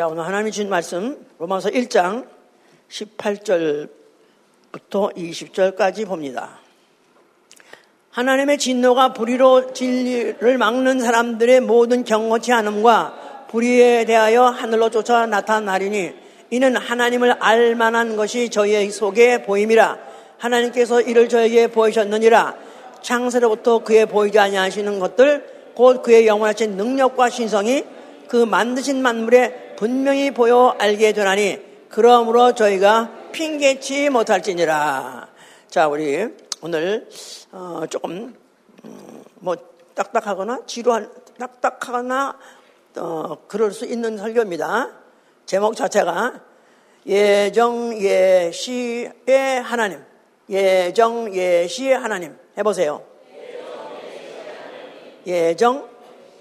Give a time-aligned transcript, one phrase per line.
[0.00, 2.26] 자, 오늘 하나님이 주신 말씀, 로마서 1장
[2.88, 3.90] 18절부터
[4.90, 6.58] 20절까지 봅니다.
[8.08, 16.14] 하나님의 진노가 불의로 진리를 막는 사람들의 모든 경고치 않음과 불의에 대하여 하늘로 쫓아 나타나리니
[16.48, 19.98] 이는 하나님을 알만한 것이 저희 속에 보임이라
[20.38, 22.56] 하나님께서 이를 저에게 보이셨느니라
[23.02, 27.84] 창세로부터 그의 보이지 아니하시는 것들 곧 그의 영원하신 능력과 신성이
[28.28, 35.26] 그 만드신 만물에 분명히 보여 알게 되나니 그러므로 저희가 핑계치 못할지니라.
[35.70, 36.28] 자, 우리
[36.60, 37.08] 오늘
[37.50, 38.36] 어, 조금
[38.84, 39.56] 음, 뭐
[39.94, 42.38] 딱딱하거나 지루한 딱딱하거나
[42.98, 44.90] 어, 그럴 수 있는 설교입니다.
[45.46, 46.42] 제목 자체가
[47.06, 50.04] 예정 예시의 하나님,
[50.50, 53.02] 예정 예시의 하나님 해보세요.
[55.26, 55.88] 예정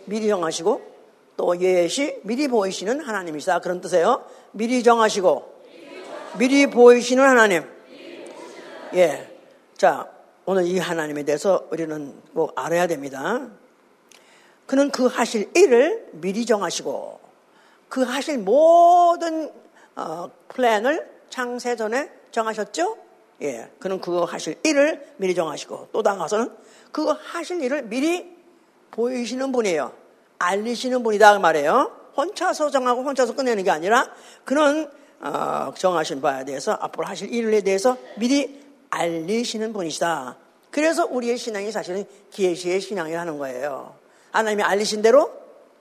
[0.04, 0.89] 미리 정하시고
[1.40, 4.26] 또 예시 미리 보이시는 하나님이시다 그런 뜻이에요.
[4.52, 5.62] 미리 정하시고
[6.38, 7.64] 미리 보이시는 하나님.
[8.94, 9.26] 예.
[9.78, 10.12] 자,
[10.44, 13.48] 오늘 이 하나님에 대해서 우리는 꼭 알아야 됩니다.
[14.66, 17.22] 그는 그 하실 일을 미리 정하시고
[17.88, 19.50] 그 하실 모든
[19.96, 22.98] 어, 플랜을 창세 전에 정하셨죠?
[23.44, 23.70] 예.
[23.80, 26.52] 그는 그 하실 일을 미리 정하시고 또 나가서는
[26.92, 28.36] 그 하실 일을 미리
[28.92, 30.09] 보이시는 분이에요.
[30.40, 31.92] 알리시는 분이다 그 말이에요.
[32.16, 34.10] 혼자서 정하고 혼자서 끝내는 게 아니라
[34.46, 34.90] 그는
[35.22, 40.38] 어, 정하신 바에 대해서 앞으로 하실 일에 대해서 미리 알리시는 분이시다.
[40.72, 43.96] 그래서 우리의 신앙이 사실은 계시의 신앙이라는 거예요.
[44.32, 45.32] 하나님이 알리신 대로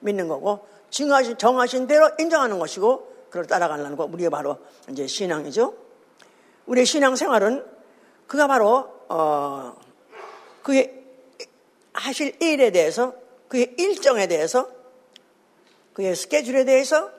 [0.00, 4.58] 믿는 거고 정하신, 정하신 대로 인정하는 것이고 그걸 따라가는 거 우리의 바로
[4.90, 5.74] 이제 신앙이죠.
[6.66, 7.64] 우리의 신앙 생활은
[8.26, 9.74] 그가 바로 어,
[10.62, 10.94] 그의
[11.92, 13.14] 하실 일에 대해서
[13.48, 14.68] 그의 일정에 대해서,
[15.94, 17.10] 그의 스케줄에 대해서,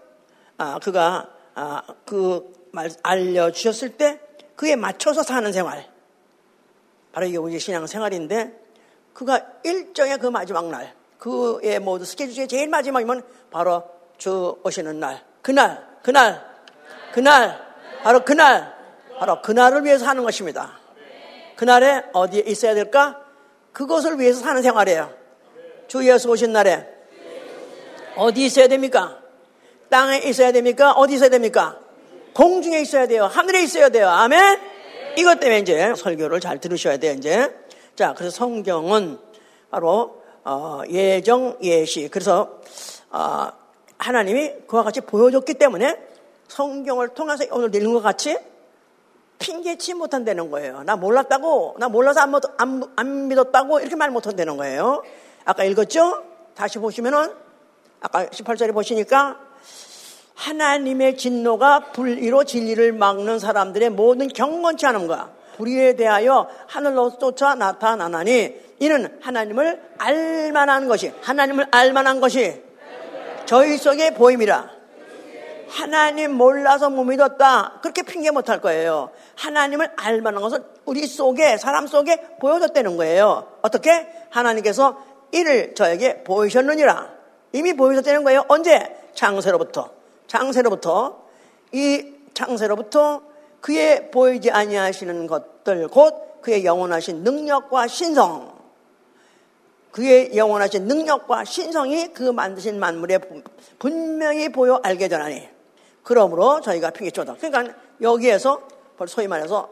[0.58, 4.19] 아, 그가, 아, 그 말, 알려주셨을 때
[4.55, 5.89] 그에 맞춰서 사는 생활.
[7.12, 8.57] 바로 이게 우리 신앙 생활인데,
[9.13, 13.84] 그가 일정의 그 마지막 날, 그의 모두 스케줄 중에 제일 마지막이면 바로
[14.17, 15.23] 주 오시는 날.
[15.41, 16.46] 그날, 그날,
[17.11, 17.59] 그날,
[18.03, 18.75] 바로 그날,
[19.17, 20.79] 바로 그날을 위해서 하는 것입니다.
[21.56, 23.22] 그날에 어디에 있어야 될까?
[23.73, 25.19] 그것을 위해서 사는 생활이에요.
[25.89, 26.88] 주 예수 오신 날에
[28.16, 29.19] 어디 있어야 됩니까?
[29.89, 30.91] 땅에 있어야 됩니까?
[30.91, 31.79] 어디 있어야 됩니까?
[32.33, 33.25] 공중에 있어야 돼요.
[33.25, 34.07] 하늘에 있어야 돼요.
[34.07, 34.59] 아멘?
[35.17, 37.53] 이것 때문에 이제 설교를 잘 들으셔야 돼요, 이제.
[37.95, 39.17] 자, 그래서 성경은
[39.72, 42.07] 바로, 어, 예정, 예시.
[42.09, 42.61] 그래서,
[43.09, 43.47] 어,
[43.97, 45.97] 하나님이 그와 같이 보여줬기 때문에
[46.49, 48.38] 성경을 통해서 오늘 읽는 것 같이
[49.39, 50.83] 핑계치 못한다는 거예요.
[50.83, 55.01] 나 몰랐다고, 나 몰라서 안, 안, 안 믿었다고 이렇게 말 못한다는 거예요.
[55.49, 56.23] 아까 읽었죠?
[56.53, 57.33] 다시 보시면은
[58.01, 59.39] 아까 18절에 보시니까
[60.35, 69.17] 하나님의 진노가 불의로 진리를 막는 사람들의 모든 경건치 않음과 불의에 대하여 하늘로 쫓아 나타나나니 이는
[69.23, 72.61] 하나님을 알만한 것이 하나님을 알만한 것이
[73.47, 74.77] 저희 속에 보임이라.
[75.69, 77.79] 하나님 몰라서 못 믿었다.
[77.81, 79.11] 그렇게 핑계 못 할 거예요.
[79.35, 83.57] 하나님을 알만한 것은 우리 속에 사람 속에 보여줬다는 거예요.
[83.61, 84.07] 어떻게?
[84.29, 87.13] 하나님께서 이를 저에게 보이셨느니라.
[87.53, 88.45] 이미 보이셨다는 거예요.
[88.47, 88.95] 언제?
[89.13, 89.91] 창세로부터.
[90.28, 91.23] 창세로부터
[91.72, 93.22] 이 창세로부터
[93.62, 98.57] 그의 보이지 아니하시는 것들 곧 그의 영원하신 능력과 신성
[99.91, 103.19] 그의 영원하신 능력과 신성이 그 만드신 만물에
[103.79, 105.50] 분명히 보여 알게 되나니
[106.03, 107.35] 그러므로 저희가 핑계쳐다.
[107.40, 108.61] 그러니까 여기에서
[109.07, 109.69] 소위 말해서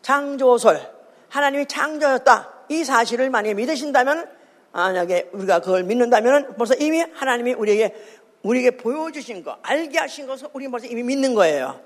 [0.00, 0.80] 창조설
[1.28, 4.28] 하나님이 창조였다 이 사실을 만약에 믿으신다면
[4.72, 7.94] 만약에 우리가 그걸 믿는다면 벌써 이미 하나님이 우리에게
[8.42, 11.78] 우리에게 보여주신 거, 알게 하신 것을 우리 벌써 이미 믿는 거예요.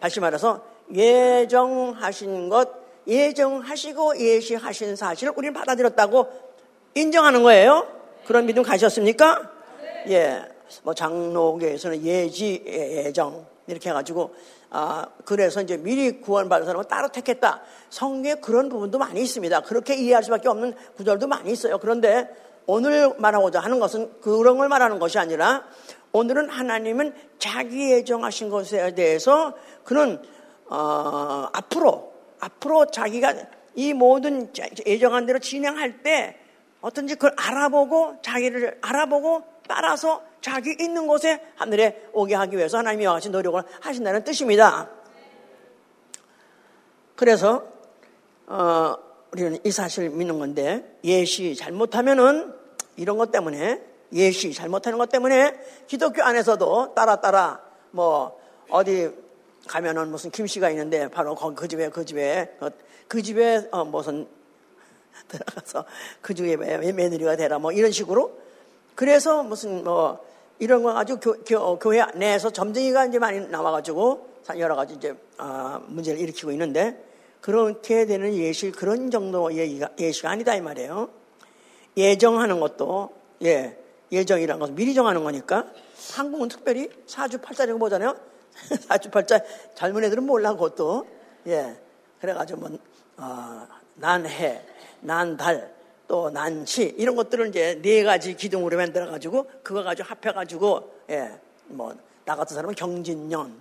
[0.00, 2.68] 다시 말해서 예정하신 것,
[3.06, 6.26] 예정하시고 예시하신 사실을 우리는 받아들였다고
[6.94, 7.86] 인정하는 거예요.
[8.26, 9.50] 그런 믿음 가셨습니까?
[10.08, 10.42] 예.
[10.82, 14.34] 뭐 장로교에서는 예지, 예정 이렇게 해가지고
[14.74, 17.60] 아, 그래서 이제 미리 구원받은 사람은 따로 택했다.
[17.90, 19.60] 성경에 그런 부분도 많이 있습니다.
[19.60, 21.76] 그렇게 이해할 수밖에 없는 구절도 많이 있어요.
[21.76, 22.30] 그런데
[22.64, 25.64] 오늘 말하고자 하는 것은 그런 걸 말하는 것이 아니라
[26.12, 29.54] 오늘은 하나님은 자기 예정하신 것에 대해서
[29.84, 30.22] 그는
[30.70, 33.34] 어, 앞으로 앞으로 자기가
[33.74, 34.50] 이 모든
[34.86, 36.38] 예정한 대로 진행할 때
[36.80, 43.14] 어떤지 그걸 알아보고 자기를 알아보고 따라서 자기 있는 곳에 하늘에 오게 하기 위해서 하나님이 와
[43.14, 44.90] 같이 노력을 하신다는 뜻입니다.
[47.16, 47.64] 그래서
[48.46, 48.96] 어,
[49.30, 52.52] 우리는 이 사실을 믿는 건데 예시 잘못하면은
[52.96, 53.80] 이런 것 때문에
[54.12, 57.62] 예시 잘못하는 것 때문에 기독교 안에서도 따라 따라
[57.92, 59.10] 뭐 어디
[59.68, 62.70] 가면은 무슨 김씨가 있는데 바로 그 집에 그 집에 그,
[63.08, 64.26] 그 집에 어 무슨
[65.28, 65.84] 들어가서
[66.20, 68.38] 그 집에 며느리가 되라 뭐 이런 식으로
[68.94, 70.31] 그래서 무슨 뭐
[70.62, 74.28] 이런 거 가지고 교, 교, 교 회 내에서 점쟁이가 이제 많이 나와가지고
[74.58, 77.04] 여러 가지 이제 아, 문제를 일으키고 있는데
[77.40, 81.10] 그렇게 되는 예시 그런 정도의 예시가 아니다 이 말이에요.
[81.96, 83.12] 예정하는 것도
[83.42, 83.76] 예
[84.12, 85.66] 예정이란 것은 미리 정하는 거니까
[86.14, 88.16] 한국은 특별히 사주팔자라고 보잖아요.
[88.86, 89.40] 사주팔자
[89.74, 91.08] 젊은 애들은 몰라 그것도
[91.48, 91.76] 예
[92.20, 92.78] 그래가지고 뭐
[93.16, 93.66] 어,
[93.96, 94.62] 난해
[95.00, 95.71] 난달
[96.12, 101.30] 또 난시 이런 것들을 이제 네 가지 기둥으로 만들어 가지고 그거 가지고 합해 가지고 예
[101.68, 103.56] 뭐 나 같은 사람은 경진년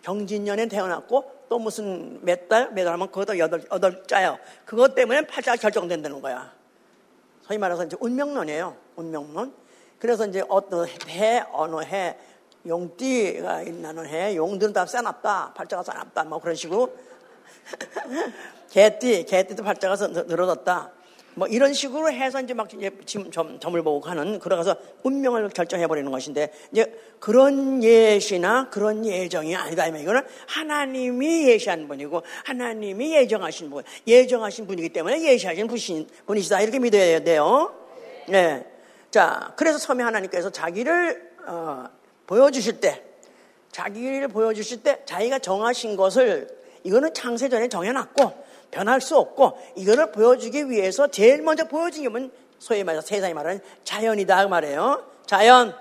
[0.00, 4.38] 경진년에 태어났고 또 무슨 몇 달, 몇 달 하면 그것도 여덟, 여덟 자요.
[4.64, 6.50] 그것 때문에 팔자가 결정된다는 거야.
[7.42, 8.74] 소위 말해서 이제 운명론이에요.
[8.96, 9.54] 운명론.
[9.98, 12.16] 그래서 이제 어떤 해, 어느 해,
[12.66, 15.52] 용띠가 있나는 해, 용들은 다 싸납다.
[15.54, 16.24] 팔자가 싸납다.
[16.24, 16.96] 뭐 그런 식으로.
[18.70, 21.01] 개띠, 개띠도 팔자가 늘어졌다.
[21.34, 26.10] 뭐 이런 식으로 해서 이제 막 이제 점, 점을 보고 가는 그러가서 운명을 결정해 버리는
[26.10, 34.66] 것인데 이제 그런 예시나 그런 예정이 아니다 이거는 하나님이 예시한 분이고 하나님이 예정하신 분 예정하신
[34.66, 37.72] 분이기 때문에 예시하신 분이, 분이시다 이렇게 믿어야 돼요.
[38.28, 38.66] 네.
[39.10, 41.84] 자 그래서 섬에 하나님께서 자기를 어,
[42.26, 43.02] 보여주실 때
[43.72, 46.48] 자기를 보여주실 때 자기가 정하신 것을
[46.84, 48.41] 이거는 창세 전에 정해놨고
[48.72, 52.28] 변할 수 없고 이거를 보여주기 위해서 제일 먼저 보여준 게 뭐냐
[52.58, 55.04] 소위 말해서 세상이 말하는 자연이다 그 말이에요.
[55.26, 55.74] 자연,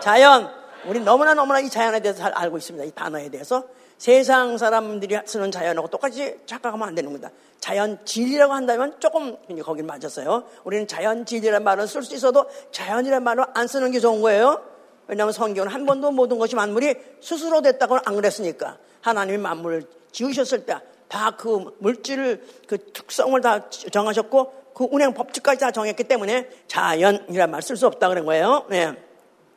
[0.00, 0.50] 자연.
[0.86, 2.84] 우리 너무나 너무나 이 자연에 대해서 잘 알고 있습니다.
[2.84, 3.64] 이 단어에 대해서
[3.96, 7.30] 세상 사람들이 쓰는 자연하고 똑같이 착각하면 안 되는 겁니다.
[7.60, 10.44] 자연 진리라고 한다면 조금 거긴 맞았어요.
[10.64, 14.62] 우리는 자연 진리라는 말을 쓸수 있어도 자연이라는 말을 안 쓰는 게 좋은 거예요.
[15.06, 20.76] 왜냐하면 성경은 한 번도 모든 것이 만물이 스스로 됐다고는 안 그랬으니까 하나님이 만물을 지으셨을 때
[21.08, 27.60] 다 그 물질을 그 특성을 다 정하셨고 그 운행 법칙까지 다 정했기 때문에 자연이란 말
[27.62, 28.66] 쓸 수 없다 그런 거예요.
[28.68, 28.92] 네.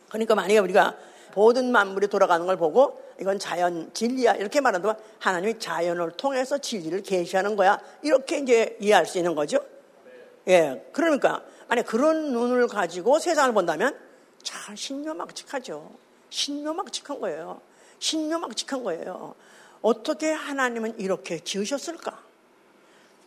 [0.10, 0.96] 그러니까 만약에 우리가
[1.36, 7.56] 모든 만물이 돌아가는 걸 보고 이건 자연 진리야 이렇게 말한다면 하나님이 자연을 통해서 진리를 계시하는
[7.56, 9.60] 거야 이렇게 이제 이해할 수 있는 거죠.
[10.48, 13.98] 예, 그러니까 아니 그런 눈을 가지고 세상을 본다면
[14.44, 15.92] 참 신묘막측하죠.
[16.30, 17.60] 신묘막측한 거예요.
[18.00, 19.36] 신묘막측한 거예요.
[19.88, 22.22] 어떻게 하나님은 이렇게 지으셨을까?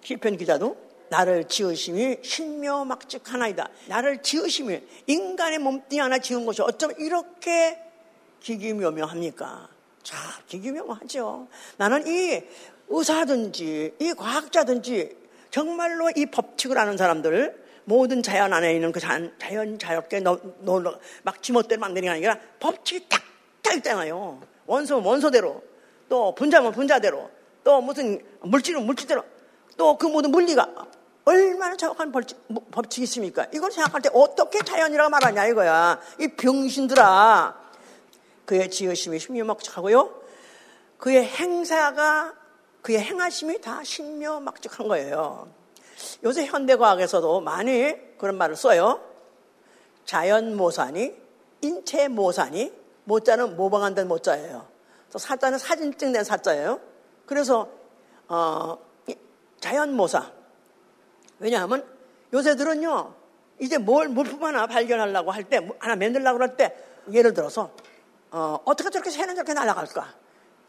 [0.03, 0.77] 시편 기자도
[1.09, 3.71] 나를 지으심이 신묘막측 하나이다.
[3.89, 7.79] 나를 지으심이 인간의 몸뚱이 하나 지은 것이 어쩜 이렇게
[8.41, 9.69] 기기묘묘합니까?
[10.03, 10.19] 참
[10.49, 11.49] 기기묘묘하죠.
[11.79, 12.43] 나는 이
[12.89, 15.17] 의사든지 이 과학자든지
[15.51, 21.81] 정말로 이 법칙을 아는 사람들 모든 자연 안에 있는 그 자연, 자연 자연게 막 지멋대로
[21.81, 24.43] 만드는 게 아니라 법칙이 딱딱 있잖아요.
[24.67, 25.70] 원소 원소대로
[26.11, 27.31] 또 분자면 분자대로
[27.65, 29.25] 또 무슨 물질은 물질대로
[29.79, 30.69] 또 그 모든 물리가
[31.25, 33.47] 얼마나 정확한 벌칙, 뭐, 법칙이 있습니까?
[33.55, 35.99] 이걸 생각할 때 어떻게 자연이라고 말하냐 이거야.
[36.19, 37.59] 이 병신들아.
[38.45, 40.21] 그의 지으심이 신묘막측하고요.
[40.99, 42.35] 그의 행사가
[42.83, 45.49] 그의 행하심이 다 신묘막측한 거예요.
[46.25, 49.01] 요새 현대과학에서도 많이 그런 말을 써요.
[50.05, 51.15] 자연 모산이
[51.61, 52.73] 인체 모산이
[53.05, 54.67] 모자는 모방한다는 모자예요.
[55.19, 56.81] 사자는 사진 찍는 사자예요.
[57.27, 57.69] 그래서
[58.29, 58.79] 어,
[59.61, 60.33] 자연모사.
[61.41, 61.85] 왜냐하면
[62.33, 63.15] 요새들은요,
[63.59, 66.77] 이제 뭘 물품 하나 발견하려고 할 때, 하나 만들려고 할 때,
[67.13, 67.73] 예를 들어서,
[68.31, 70.15] 어, 어떻게 저렇게 새는 저렇게 날아갈까?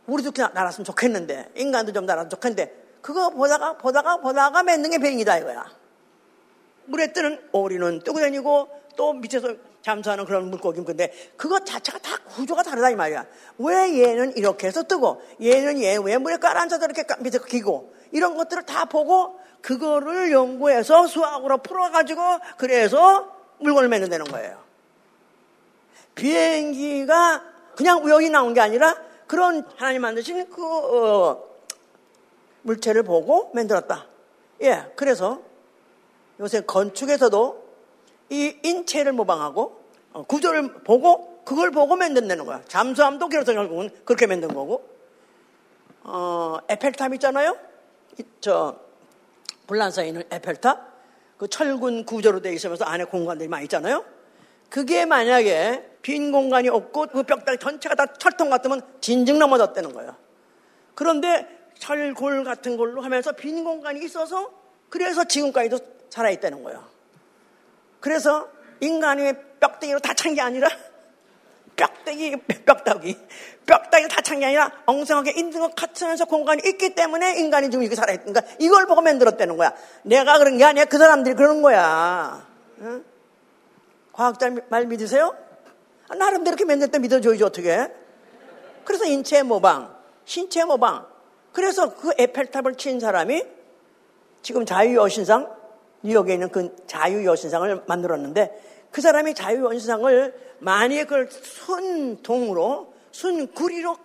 [0.07, 5.37] 우리도 그냥 날았으면 좋겠는데, 인간도 좀 날았으면 좋겠는데, 그거 보다가, 보다가, 보다가 맺는 게 뱅이다
[5.39, 5.65] 이거야.
[6.85, 12.63] 물에 뜨는 오리는 뜨고 다니고, 또 밑에서 잠수하는 그런 물고기 근데 그것 자체가 다 구조가
[12.63, 13.25] 다르다 이 말이야.
[13.57, 18.63] 왜 얘는 이렇게 해서 뜨고 얘는 얘 왜 물에 깔아앉아서 이렇게 밑에 기고 이런 것들을
[18.63, 22.21] 다 보고 그거를 연구해서 수학으로 풀어가지고
[22.57, 24.59] 그래서 물건을 만든다는 거예요.
[26.15, 27.43] 비행기가
[27.75, 28.95] 그냥 우연히 나온 게 아니라
[29.27, 31.43] 그런 하나님 만드신 그 어,
[32.63, 34.05] 물체를 보고 만들었다.
[34.61, 35.41] 예, 그래서
[36.39, 37.60] 요새 건축에서도
[38.31, 39.81] 이 인체를 모방하고
[40.13, 42.61] 어, 구조를 보고 그걸 보고 만든다는 거야.
[42.67, 44.89] 잠수함도 그래서 결국은 그렇게 만든 거고.
[46.03, 47.57] 어, 에펠탑 있잖아요.
[48.39, 48.79] 저
[49.67, 50.91] 불란서에 있는 에펠탑.
[51.37, 54.05] 그 철근 구조로 되어 있으면서 안에 공간들이 많이 있잖아요.
[54.69, 60.15] 그게 만약에 빈 공간이 없고 그 벽다리 전체가 다 철통 같으면 진즉 넘어졌다는 거예요.
[60.95, 61.47] 그런데
[61.79, 64.51] 철골 같은 걸로 하면서 빈 공간이 있어서
[64.89, 66.90] 그래서 지금까지도 살아있다는 거예요.
[68.01, 68.49] 그래서
[68.81, 70.67] 인간이 뼈대기로 다 찬 게 아니라
[71.75, 73.17] 뼈다귀, 뼈다귀,
[73.65, 78.41] 뼈다귀 다 찬 게 아니라 엉성하게 것 같으면서 공간이 있기 때문에 인간이 지금 이렇게 살아있으니까
[78.59, 79.73] 이걸 보고 만들었다는 거야.
[80.03, 80.85] 내가 그런 게 아니야.
[80.85, 82.45] 그 사람들이 그러는 거야.
[82.81, 83.05] 응?
[84.13, 85.35] 과학자 말 믿으세요?
[86.09, 87.87] 아, 나름대로 이렇게 만들 때 믿어줘야지 어떻게.
[88.83, 91.07] 그래서 인체 모방, 신체 모방.
[91.53, 93.43] 그래서 그 에펠탑을 친 사람이
[94.41, 95.49] 지금 자유여신상,
[96.03, 103.97] 뉴욕에 있는 그 자유여신상을 만들었는데 그 사람이 자유여신상을 만약에 그걸 순동으로, 순구리로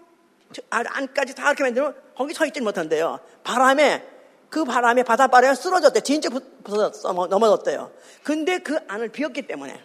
[0.71, 3.19] 안까지 다 이렇게 만들면 거기 서 있지 못한대요.
[3.43, 4.07] 바람에,
[4.49, 6.00] 그 바람에 바닷바람에 쓰러졌대.
[6.00, 6.29] 진짜
[6.62, 7.12] 부서졌어.
[7.12, 7.91] 넘어졌대요.
[8.23, 9.83] 근데 그 안을 비웠기 때문에.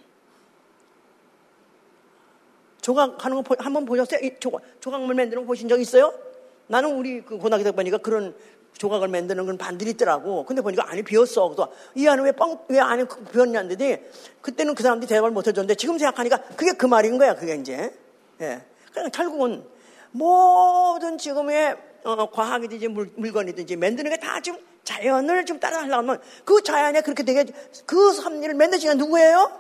[2.82, 4.20] 조각하는 거 한 번 보셨어요?
[4.40, 6.14] 조각, 조각물 만드는 거 보신 적 있어요?
[6.68, 8.36] 나는 우리 그 고등학교 때 보니까 그런
[8.82, 10.44] 조각을 만드는 건 반들이 있더라고.
[10.46, 11.50] 근데 보니까 안이 비었어.
[11.50, 14.10] 그래서 이 안에 왜 뻥, 왜 안에 비었냐는데
[14.42, 17.36] 그때는 그 사람들이 대답을 못 해줬는데 지금 생각하니까 그게 그 말인 거야.
[17.36, 17.94] 그게 이제.
[18.42, 18.62] 예.
[18.92, 19.64] 그러니까 결국은
[20.10, 27.02] 모든 지금의 어, 과학이든지 물, 물건이든지 만드는 게 다 지금 자연을 좀 따라하려면 그 자연에
[27.02, 27.46] 그렇게 되게
[27.86, 29.52] 그 섭리를 만드시는 누구예요?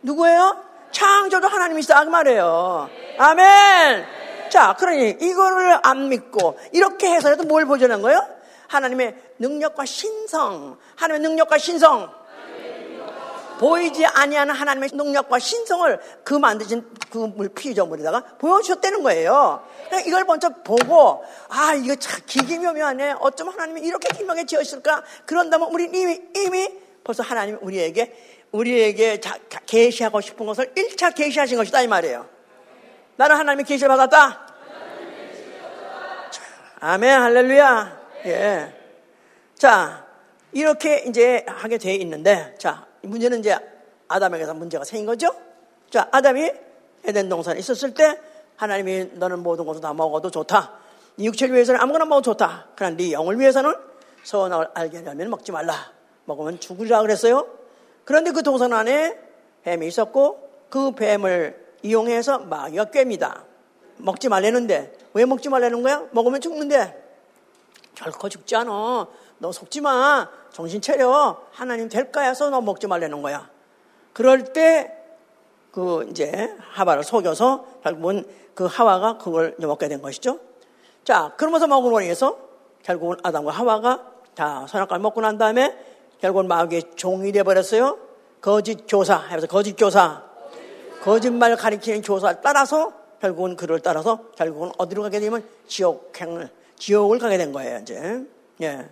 [0.00, 0.64] 누구예요?
[0.92, 2.88] 창조도 하나님이시다 그 말이에요.
[3.18, 4.23] 아멘.
[4.54, 8.24] 자, 그러니 이거를 안 믿고 이렇게 해서라도 뭘 보존한 거예요?
[8.68, 10.78] 하나님의 능력과 신성.
[10.94, 12.08] 하나님의 능력과 신성.
[13.58, 19.66] 보이지 아니하는 하나님의 능력과 신성을 그 만드신 그 물 피조물에다가 보여주셨다는 거예요.
[20.06, 23.16] 이걸 먼저 보고 아 이거 참 기기묘묘하네.
[23.18, 25.02] 어쩜 하나님이 이렇게 기묘하게 지으실까?
[25.26, 26.68] 그런다면 우리 이미 이미
[27.02, 29.20] 벌써 하나님 우리에게 우리에게
[29.66, 32.28] 계시하고 싶은 것을 1차 계시하신 것이다 이 말이에요.
[33.16, 34.43] 나는 하나님의 계시를 받았다.
[36.80, 38.00] 아멘, 할렐루야.
[38.26, 38.74] 예.
[39.54, 40.06] 자,
[40.52, 43.56] 이렇게 이제 하게 돼 있는데, 자, 문제는 이제
[44.08, 45.34] 아담에게서 문제가 생긴 거죠?
[45.90, 46.50] 자, 아담이
[47.04, 48.18] 에덴 동산에 있었을 때,
[48.56, 50.72] 하나님이 너는 모든 것을 다 먹어도 좋다.
[51.16, 52.68] 네 육체를 위해서는 아무거나 먹어도 좋다.
[52.76, 53.74] 그러나 네 영을 위해서는
[54.24, 55.92] 선을 알게 하려면 먹지 말라.
[56.24, 57.46] 먹으면 죽으리라 그랬어요.
[58.04, 59.18] 그런데 그 동산 안에
[59.62, 63.44] 뱀이 있었고 그 뱀을 이용해서 마귀가 꿰입니다.
[63.98, 66.04] 먹지 말라는데 왜 먹지 말라는 거야?
[66.10, 67.02] 먹으면 죽는데
[67.94, 69.08] 결코 죽지 않아.
[69.38, 70.28] 너 속지 마.
[70.52, 71.40] 정신 차려.
[71.52, 73.48] 하나님 될까 해서 너 먹지 말라는 거야.
[74.12, 75.04] 그럴 때
[75.74, 80.38] 그 이제 하와를 속여서 결국은 그 하와가 그걸 먹게 된 것이죠.
[81.02, 82.38] 자, 그러면서 먹으로 인해서
[82.84, 84.06] 결국은 아담과 하와가
[84.36, 85.76] 다 선악과를 먹고 난 다음에
[86.20, 87.98] 결국은 마귀의 종이 되어버렸어요.
[88.40, 90.22] 거짓 교사, 하면서 거짓 교사.
[91.02, 92.92] 거짓말 가리키는 교사를 따라서
[93.24, 98.22] 결국은 그를 따라서 결국은 어디로 가게 되면 지옥행을, 지옥을 가게 된 거예요, 이제.
[98.60, 98.86] 예.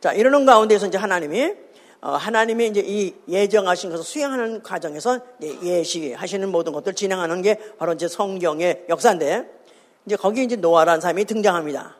[0.00, 1.52] 자, 이러는 가운데서 이제 하나님이,
[2.00, 8.08] 어, 하나님이 이제 이 예정하신 것을 수행하는 과정에서 예시하시는 모든 것들 진행하는 게 바로 이제
[8.08, 9.46] 성경의 역사인데,
[10.06, 11.94] 이제 거기 이제 노아라는 사람이 등장합니다.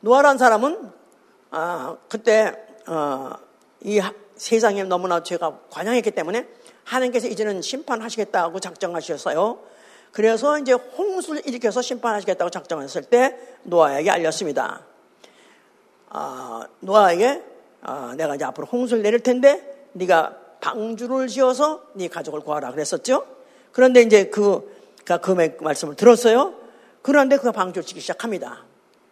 [0.00, 0.90] 노아라는 사람은,
[1.52, 2.56] 아, 그때,
[2.88, 3.30] 어,
[3.82, 4.00] 이
[4.34, 6.48] 세상에 너무나 죄가 관영했기 때문에
[6.82, 9.71] 하나님께서 이제는 심판하시겠다고 작정하셨어요.
[10.12, 14.84] 그래서 이제 홍수를 일으켜서 심판하시겠다고 작정했을 때 노아에게 알렸습니다.
[16.10, 17.42] 아, 노아에게
[17.80, 23.26] 아, 내가 이제 앞으로 홍수를 내릴 텐데 네가 방주를 지어서 네 가족을 구하라 그랬었죠.
[23.72, 24.70] 그런데 이제 그,
[25.04, 26.54] 그, 그 말씀을 들었어요.
[27.00, 28.64] 그런데 그가 방주를 짓기 시작합니다.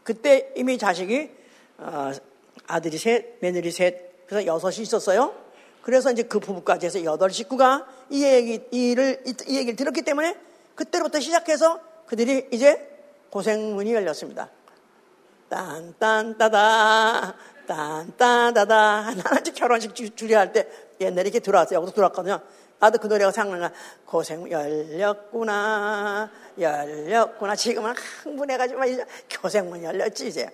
[0.04, 1.30] 그때 이미 자식이
[1.78, 2.12] 아,
[2.66, 5.34] 아들이 셋, 며느리 셋, 그래서 여섯이 있었어요.
[5.82, 10.36] 그래서 이제 그 부부까지 해서 여덟 식구가 이 얘기, 이 일을, 이 얘기를 들었기 때문에
[10.80, 12.88] 그때부터 시작해서 그들이 이제
[13.28, 14.48] 고생문이 열렸습니다.
[15.50, 17.34] 딴딴따다,
[17.66, 19.00] 딴딴따다.
[19.00, 20.66] 하나씩 결혼식 줄이 할때
[20.98, 21.76] 옛날에 이렇게 들어왔어요.
[21.80, 22.40] 여기서 들어왔거든요.
[22.78, 23.70] 나도 그 노래가 생각나.
[24.06, 27.56] 고생 열렸구나, 열렸구나.
[27.56, 28.80] 지금은 흥분해가지고
[29.42, 30.48] 고생문 열렸지, 이제.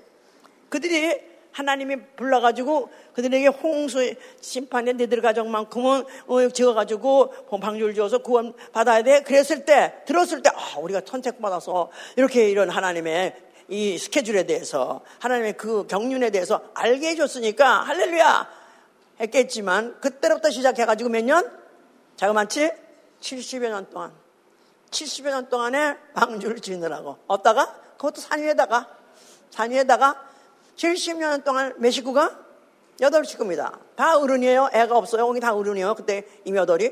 [0.69, 9.23] 그들이 하나님이 불러가지고 그들에게 홍수 심판에 너희들 가족만큼은 어, 지어가지고 방주를 지어서 구원 받아야 돼.
[9.23, 13.37] 그랬을 때, 들었을 때, 아, 우리가 선택받아서 이렇게 이런 하나님의
[13.69, 18.49] 이 스케줄에 대해서 하나님의 그 경륜에 대해서 알게 해줬으니까 할렐루야!
[19.21, 21.51] 했겠지만 그때부터 시작해가지고 몇 년?
[22.17, 22.71] 자그만치
[23.23, 24.13] 70여 년 동안.
[24.91, 27.17] 70여 년 동안에 방주를 지느라고.
[27.27, 27.75] 어다가?
[27.97, 28.87] 그것도 산 위에다가.
[29.49, 30.36] 산 위에다가
[30.77, 32.47] 70년 동안 몇 식구가?
[33.01, 33.79] 여덟 식구입니다.
[33.95, 34.71] 다 어른이에요.
[34.73, 35.27] 애가 없어요.
[35.27, 35.95] 거기 다 어른이에요.
[35.95, 36.91] 그때 이미 여덟이.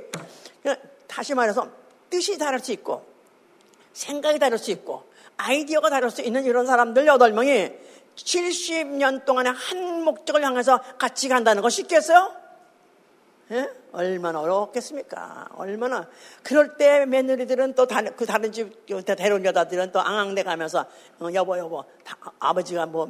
[1.06, 1.68] 다시 말해서
[2.10, 3.06] 뜻이 다를 수 있고
[3.92, 5.04] 생각이 다를 수 있고
[5.36, 7.70] 아이디어가 다를 수 있는 이런 사람들 여덟 명이
[8.16, 12.43] 70년 동안에 한 목적을 향해서 같이 간다는 거 쉽겠어요?
[13.50, 13.68] 예?
[13.92, 15.48] 얼마나 어렵겠습니까?
[15.56, 16.08] 얼마나.
[16.42, 20.86] 그럴 때 며느리들은 또 다른, 그 다른 집 데려온 여자들은 또 앙앙대 가면서,
[21.20, 23.08] 어, 여보, 여보, 다, 아버지가 뭐,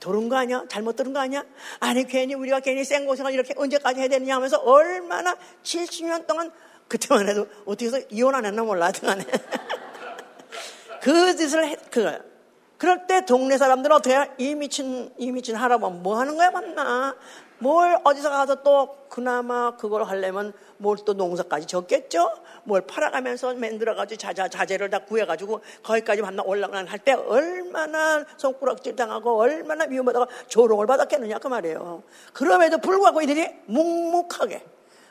[0.00, 0.64] 들은 거 아니야?
[0.68, 1.44] 잘못 들은 거 아니야?
[1.78, 6.50] 아니, 괜히 우리가 괜히 생고생을 이렇게 언제까지 해야 되느냐 하면서 얼마나 70년 동안
[6.88, 9.24] 그때만 해도 어떻게 해서 이혼 안 했나 몰라, 등안에.
[11.00, 12.36] 그 짓을 했, 그,
[12.76, 14.30] 그럴 때 동네 사람들은 어떻게 해?
[14.38, 17.14] 이 미친, 이 미친 할아버지 뭐 하는 거야, 맞나?
[17.58, 22.30] 뭘 어디서 가서 또 그나마 그걸 하려면 뭘 또 농사까지 졌겠죠?
[22.64, 29.38] 뭘 팔아가면서 만들어가지고 자자, 자재를 다 구해가지고 거기까지 만나 올라가는 할 때 얼마나 손가락질 당하고
[29.38, 32.02] 얼마나 미움받아가 조롱을 받았겠느냐 그 말이에요.
[32.32, 34.64] 그럼에도 불구하고 이들이 묵묵하게,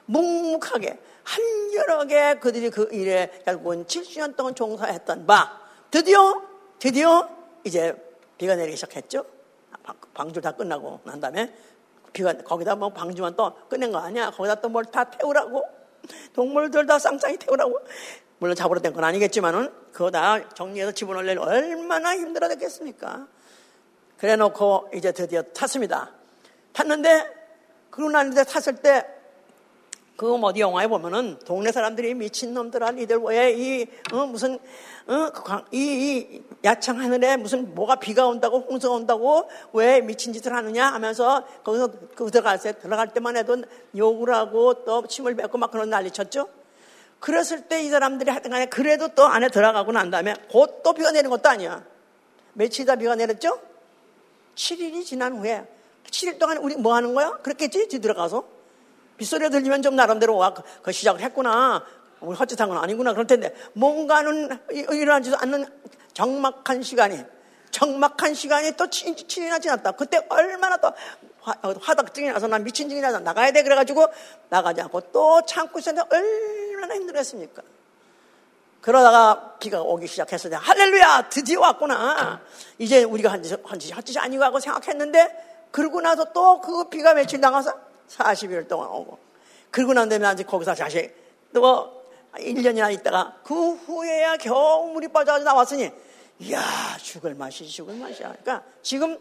[0.06, 5.60] 묵묵하게 한여러게 그들이 그 일에 결국은 70년 동안 종사했던 바
[5.90, 6.42] 드디어,
[6.78, 7.28] 드디어
[7.64, 7.96] 이제
[8.38, 9.26] 비가 내리기 시작했죠?
[10.14, 11.54] 방주 다 끝나고 난 다음에
[12.16, 14.32] 비가 거기다 뭐 방주만 또 끝낸 거 아니야?
[14.32, 15.64] 거기다 또 뭘 다 태우라고
[16.34, 17.78] 동물들 다 쌍쌍이 태우라고
[18.40, 23.28] 물론 잡으러 된 건 아니겠지만은 그거 다 정리해서 집어넣으려면 얼마나 힘들어졌겠습니까?
[24.18, 26.14] 그래 놓고 이제 드디어 탔습니다.
[26.74, 27.26] 탔는데
[27.90, 29.06] 그러고 나는데 탔을 때
[30.18, 34.56] 그 어디 영화에 보면은 동네 사람들이 미친놈들아 니들 왜이 어, 무슨
[35.08, 35.42] 어, 그
[35.72, 35.78] 이,
[36.32, 41.92] 이 야창 하늘에 무슨 뭐가 비가 온다고 홍수가 온다고 왜 미친 짓을 하느냐 하면서 거기서
[42.16, 43.58] 그 들어갈 때 들어갈 때만 해도
[43.96, 46.48] 욕을 하고 또 침을 뱉고 막 그런 난리 쳤죠.
[47.20, 51.12] 그랬을 때 이 사람들이 하여튼 간에 그래도 또 안에 들어가고 난 다음에 곧 또 비가
[51.12, 51.84] 내리는 것도 아니야.
[52.54, 53.60] 며칠이다 비가 내렸죠?
[54.56, 55.66] 7일이 지난 후에
[56.10, 57.32] 7일 동안 우리 뭐 하는 거야?
[57.44, 57.90] 그렇겠지?
[57.90, 58.55] 뒤 들어가서.
[59.18, 61.84] 빗소리가 들리면 좀 나름대로 와, 그, 그 시작을 했구나.
[62.22, 63.12] 우리 헛짓한 건 아니구나.
[63.14, 65.66] 그럴 텐데, 뭔가는 일어나지 않는
[66.14, 67.24] 정막한 시간이,
[67.72, 69.92] 정막한 시간이 또 7일이나 지났다.
[69.92, 70.92] 그때 얼마나 또
[71.82, 73.64] 화덕증이 나서 난 미친 증이 나서 나가야 돼.
[73.64, 74.08] 그래가지고
[74.50, 77.62] 나가지 않고 또 참고 있었는데 얼마나 힘들었습니까?
[78.82, 81.30] 그러다가 비가 오기 시작했을 때, 할렐루야!
[81.30, 82.40] 드디어 왔구나.
[82.78, 87.40] 이제 우리가 한 짓, 한 짓이 아니고 하고 생각했는데, 그러고 나서 또 그 비가 며칠
[87.40, 87.74] 나가서
[88.10, 89.18] 40일 동안 오고,
[89.72, 91.10] 그러고 난 다음에 아직 거기서 다시
[91.54, 95.90] 또 1년이나 있다가 그 후에야 겨우 물이 빠져서 나왔으니
[96.40, 96.62] 이야
[97.02, 98.30] 죽을 맛이 죽을 맛이야.
[98.30, 99.18] 그러니까 지금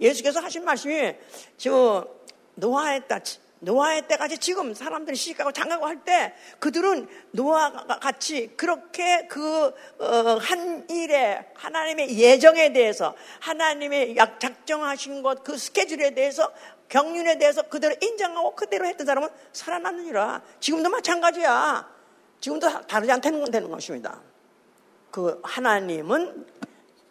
[0.00, 1.14] 예수께서 하신 말씀이
[1.56, 2.06] 저
[2.54, 3.20] 노아의 때
[3.60, 11.44] 노아의 때까지 지금 사람들이 시집가고 장가고 할 때 그들은 노아가 같이 그렇게 그한 어, 일에
[11.54, 16.52] 하나님의 예정에 대해서 하나님의 약 작정하신 것 그 스케줄에 대해서
[16.88, 20.42] 경륜에 대해서 그대로 인정하고 그대로 했던 사람은 살아났느니라.
[20.60, 21.88] 지금도 마찬가지야.
[22.40, 24.20] 지금도 다르지 않다는 되는 것입니다.
[25.10, 26.46] 그 하나님은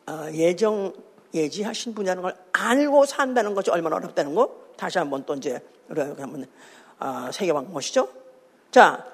[0.07, 0.93] 어, 예정
[1.33, 5.59] 예지하신 분이라는 걸 알고 산다는 것이 얼마나 어렵다는 거 다시 한번 또 이제
[5.89, 6.45] 이렇게 한번
[6.99, 8.09] 어, 세계방 보시죠.
[8.71, 9.05] 자,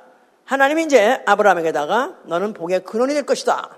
[0.45, 3.77] 하나님이 이제 아브라함에게다가 너는 복의 근원이 될 것이다.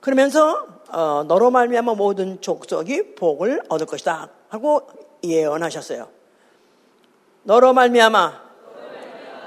[0.00, 4.88] 그러면서 어, 너로 말미암아 모든 족속이 복을 얻을 것이다 하고
[5.30, 6.08] 예언하셨어요.
[7.44, 8.44] 너로 말미암아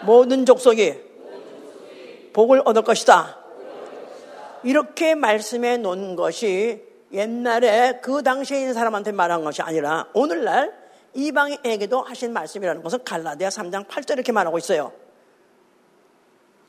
[0.05, 1.07] 모든 족속이
[2.33, 3.37] 복을 얻을 것이다.
[4.63, 10.73] 이렇게 말씀해 놓은 것이 옛날에 그 당시에 있는 사람한테 말한 것이 아니라 오늘날
[11.13, 14.91] 이방에게도 하신 말씀이라는 것은 갈라디아 3장 8절 이렇게 말하고 있어요.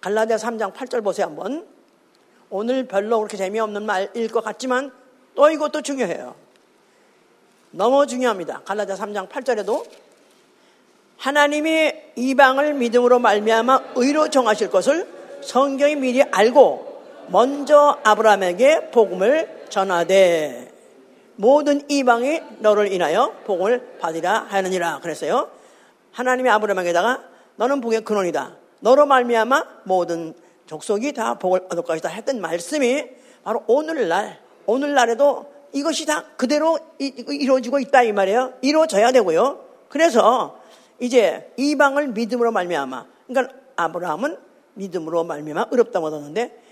[0.01, 1.67] 갈라디아 3장 8절 보세요 한번.
[2.51, 4.91] 오늘 별로 그렇게 재미없는 말일 것 같지만
[5.35, 6.35] 또 이것도 중요해요.
[7.71, 8.63] 너무 중요합니다.
[8.65, 9.85] 갈라디아 3장 8절에도
[11.19, 15.07] 하나님이 이방을 믿음으로 말미암아 의로 정하실 것을
[15.43, 20.73] 성경이 미리 알고 먼저 아브라함에게 복음을 전하되
[21.37, 25.51] 모든 이방이 너를 인하여 복을 받으라 하느니라 그랬어요.
[26.13, 27.23] 하나님이 아브라함에게다가
[27.57, 28.57] 너는 복의 근원이다.
[28.81, 30.35] 너로 말미암아 모든
[30.67, 33.05] 족속이 다 복을 얻을 것이다 했던 말씀이
[33.45, 38.55] 바로 오늘날 오늘날에도 이것이 다 그대로 이루어지고 있다 이 말이에요.
[38.63, 39.65] 이루어져야 되고요.
[39.89, 40.59] 그래서
[41.01, 44.37] 이제 이방을 믿음으로 말미암아 그러니까 아브라함은
[44.75, 46.63] 믿음으로 말미암아 어렵다고 얻었는데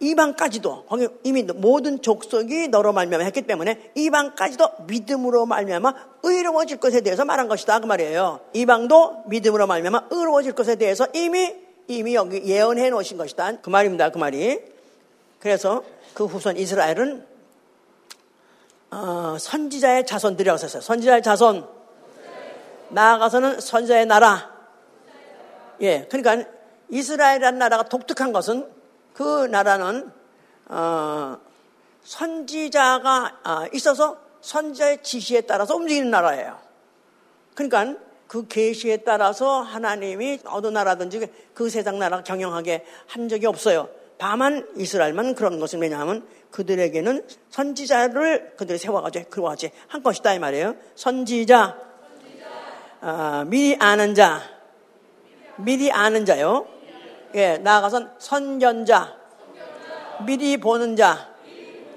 [0.00, 7.24] 이방까지도 거기 이미 모든 족속이 너로 말미암아 했기 때문에 이방까지도 믿음으로 말미암아 의로워질 것에 대해서
[7.24, 8.40] 말한 것이다 그 말이에요.
[8.52, 11.54] 이방도 믿음으로 말미암아 의로워질 것에 대해서 이미
[11.86, 14.60] 이미 여기 예언해 놓으신 것이다 그 말입니다 그 말이.
[15.38, 15.82] 그래서
[16.14, 17.33] 그 후손 이스라엘은
[18.94, 20.80] 어, 선지자의 자손들이라고 썼어요.
[20.80, 21.66] 선지자의 자손
[22.90, 24.54] 나아가서는 선지자의 나라.
[25.80, 26.48] 예, 그러니까
[26.90, 28.70] 이스라엘이라는 나라가 독특한 것은
[29.12, 30.12] 그 나라는
[30.66, 31.38] 어,
[32.04, 36.56] 선지자가 어, 있어서 선지자의 지시에 따라서 움직이는 나라예요.
[37.54, 43.88] 그러니까 그 계시에 따라서 하나님이 어느 나라든지 그 세상 나라 경영하게 한 적이 없어요.
[44.18, 46.24] 다만 이스라엘만 그런 것은 왜냐하면
[46.54, 50.76] 그들에게는 선지자를 그들이 세워가지고 그와 같이 한 것이다 이 말이에요.
[50.94, 51.76] 선지자,
[53.02, 54.40] 어, 미리 아는 자,
[55.56, 56.68] 미리 아는 자요.
[57.34, 59.16] 예, 나아가선 선견자,
[60.24, 61.34] 미리 보는 자.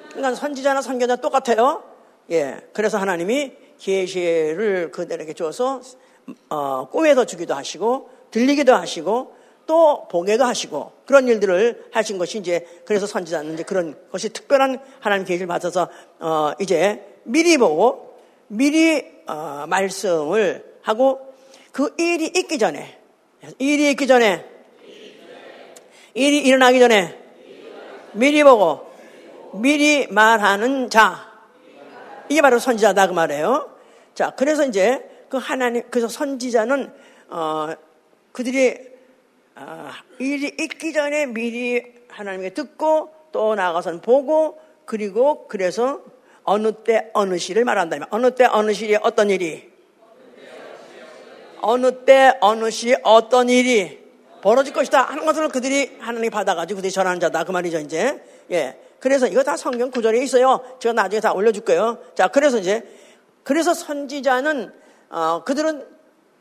[0.09, 1.83] 그러니까 선지자나 선견자 똑같아요.
[2.31, 5.81] 예, 그래서 하나님이 계시를 그들에게 줘서
[6.49, 9.35] 어, 꿈에서 주기도 하시고 들리기도 하시고
[9.67, 15.25] 또 보게도 하시고 그런 일들을 하신 것이 이제 그래서 선지자는 이제 그런 것이 특별한 하나님
[15.25, 15.89] 계시를 받아서
[16.19, 21.33] 어, 이제 미리 보고 미리 어, 말씀을 하고
[21.71, 22.99] 그 일이 있기 전에
[23.57, 24.45] 일이 있기 전에
[26.13, 27.17] 일이 일어나기 전에
[28.11, 28.91] 미리 보고
[29.53, 31.25] 미리 말하는 자
[32.27, 33.71] 이게 바로 선지자다 그 말이에요.
[34.13, 36.91] 자 그래서 이제 그 하나님 그래서 선지자는
[37.29, 37.73] 어,
[38.33, 38.96] 그들이 아,
[40.19, 46.01] 일이 있기 전에 미리 하나님께 듣고 또 나가선 보고 그리고 그래서
[46.43, 49.69] 어느 때 어느 시를 말한다면 어느 때 어느 시에 어떤 일이?
[51.61, 53.99] 어느 때 어느 시 어떤 일이
[54.41, 57.43] 벌어질 것이다 하는 것을 그들이 하나님이 받아가지고 그들이 전하는 자다.
[57.43, 58.23] 그 말이죠 이제.
[58.51, 58.79] 예.
[58.99, 60.61] 그래서 이거 다 성경 구절에 있어요.
[60.79, 61.97] 제가 나중에 다 올려줄 거예요.
[62.15, 62.83] 자 그래서 이제
[63.43, 64.71] 그래서 선지자는
[65.09, 65.96] 어, 그들은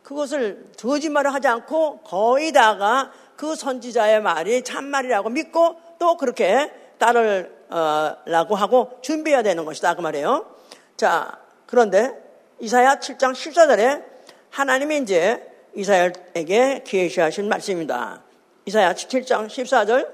[0.06, 8.98] 그것을 거짓말을 하지 않고 거의 다가 그 선지자의 말이 참말이라고 믿고 또 그렇게 따르라고 하고
[9.02, 10.46] 준비해야 되는 것이다 그 말이에요.
[10.96, 12.12] 자 그런데
[12.60, 14.04] 이사야 7장 14절에
[14.50, 18.22] 하나님이 이제 이사야에게 계시하신 말씀입니다.
[18.66, 20.08] 이사야 7장 14절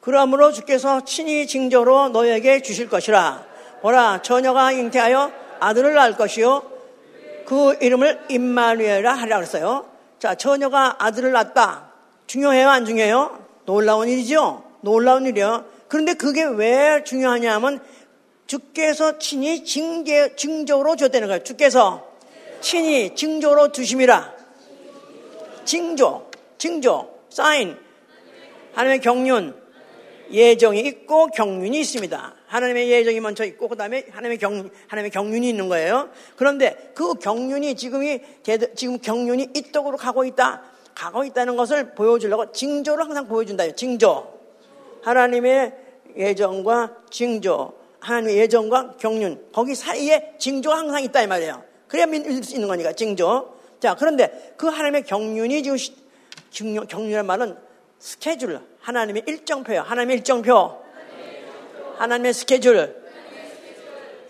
[0.00, 3.44] 그러므로 주께서 친히 징조로 너에게 주실 것이라
[3.80, 6.71] 보라 처녀가 잉태하여 아들을 낳을 것이요
[7.52, 9.86] 그 이름을 임마누엘이라 하라 그랬어요.
[10.18, 11.92] 자, 처녀가 아들을 낳았다.
[12.26, 13.46] 중요해요, 안 중요해요?
[13.66, 14.64] 놀라운 일이죠?
[14.80, 15.66] 놀라운 일이요.
[15.86, 17.84] 그런데 그게 왜 중요하냐면
[18.46, 21.42] 주께서 친히 징계, 징조로 줬다는 거예요.
[21.42, 22.08] 주께서
[22.62, 24.32] 친히 징조로 주심이라.
[25.66, 27.76] 징조, 징조, 사인.
[28.72, 29.54] 하나님의 경륜,
[30.30, 32.34] 예정이 있고 경륜이 있습니다.
[32.52, 36.10] 하나님의 예정이 먼저 있고 그다음에 하나님의 경 하나님의 경륜이 있는 거예요.
[36.36, 38.20] 그런데 그 경륜이 지금이
[38.74, 40.62] 지금 경륜이 이쪽으로 가고 있다.
[40.94, 43.74] 가고 있다는 것을 보여주려고 징조를 항상 보여준다요.
[43.74, 44.38] 징조.
[45.02, 45.72] 하나님의
[46.14, 47.72] 예정과 징조.
[48.00, 49.42] 하나님의 예정과 경륜.
[49.50, 51.64] 거기 사이에 징조가 항상 있다 이 말이에요.
[51.88, 53.54] 그래야 믿을 수 있는 거니까 징조.
[53.80, 55.62] 자, 그런데 그 하나님의 경륜이
[56.50, 57.56] 지금 경륜이란 말은
[57.98, 59.80] 스케줄, 하나님의 일정표예요.
[59.80, 60.81] 하나님의 일정표.
[62.02, 63.00] 하나님의 스케줄.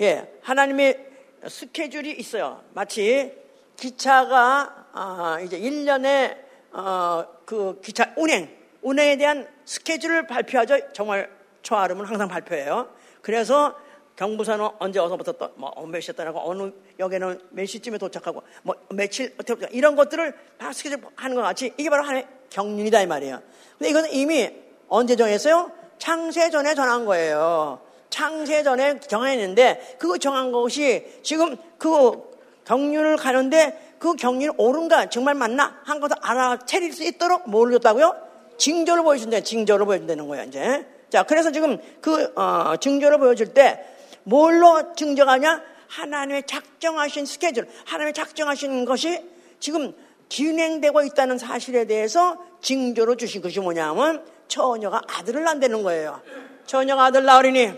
[0.02, 1.06] 예, 하나님의
[1.48, 2.62] 스케줄이 있어요.
[2.74, 3.32] 마치
[3.78, 6.36] 기차가 아, 이제 1년에
[6.72, 8.50] 어, 그 기차 운행,
[8.82, 10.92] 운행에 대한 스케줄을 발표하죠.
[10.92, 11.30] 정말
[11.62, 12.90] 초아름은 항상 발표해요.
[13.22, 13.74] 그래서
[14.16, 19.34] 경부선은 언제 어서부터 또, 뭐, 몇 시에 떠나고, 어느 역에는 몇 시쯤에 도착하고, 뭐, 며칠,
[19.40, 23.40] 어떻게, 이런 것들을 다 스케줄 하는 것 같이, 이게 바로 하나의 경륜이다, 이 말이에요.
[23.78, 24.50] 근데 이거는 이미
[24.88, 25.72] 언제 정했어요?
[26.02, 27.78] 창세 전에 정한 거예요.
[28.10, 32.20] 창세 전에 정했는데 그 정한 것이 지금 그
[32.64, 38.16] 경륜을 가는데 그 경륜이 옳은가 정말 맞나 한 것을 알아차릴 수 있도록 뭘 줬다고요?
[38.58, 39.42] 징조를 보여준다.
[39.42, 40.44] 징조를 보여준다는 거예요.
[40.46, 43.86] 이제 자 그래서 지금 그 어, 징조를 보여줄 때
[44.24, 45.62] 뭘로 증정하냐?
[45.86, 49.22] 하나님의 작정하신 스케줄, 하나님의 작정하신 것이
[49.60, 49.94] 지금
[50.28, 56.20] 진행되고 있다는 사실에 대해서 징조로 주신 것이 뭐냐면 처녀가 아들을 낳는다는 거예요.
[56.66, 57.72] 처녀가 아들 낳으리니.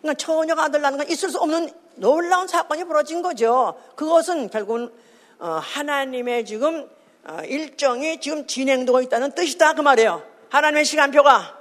[0.00, 3.74] 그러니까 처녀가 아들 낳는 건 있을 수 없는 놀라운 사건이 벌어진 거죠.
[3.96, 4.92] 그것은 결국은
[5.40, 6.88] 어, 하나님의 지금
[7.24, 10.22] 어, 일정이 지금 진행되고 있다는 뜻이다 그 말이에요.
[10.50, 11.58] 하나님의 시간표가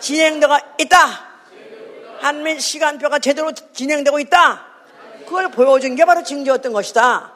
[0.00, 0.98] 진행되고 있다.
[2.20, 4.66] 하나님의 시간표가 제대로 진행되고 있다.
[5.24, 7.32] 그걸 보여준 게 바로 징조였던 것이다.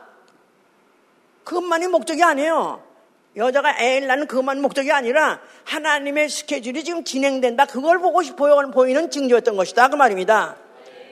[1.45, 2.90] 그것만이 목적이 아니에요.
[3.37, 7.67] 여자가 애를 낳는 그것만 목적이 아니라 하나님의 스케줄이 지금 진행된다.
[7.67, 9.89] 그걸 보고 싶어 보이는 징조였던 것이다.
[9.89, 10.57] 그 말입니다.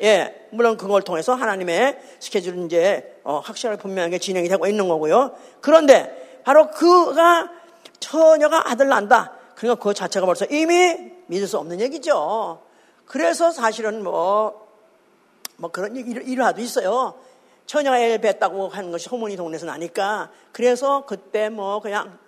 [0.03, 5.37] 예, 물론 그걸 통해서 하나님의 스케줄은 이제 어, 확실하게 분명하게 진행이 되고 있는 거고요.
[5.61, 7.51] 그런데 바로 그가
[8.01, 9.33] 처녀가 아들 난다.
[9.55, 12.63] 그러니까 그 자체가 벌써 이미 믿을 수 없는 얘기죠.
[13.07, 14.69] 그래서 사실은 뭐,
[15.57, 17.15] 뭐 그런 일화도 있어요.
[17.69, 22.19] 처녀가 애를 뵀다고 하는 것이 소문이 동네에서 나니까 그래서 그때 뭐 그냥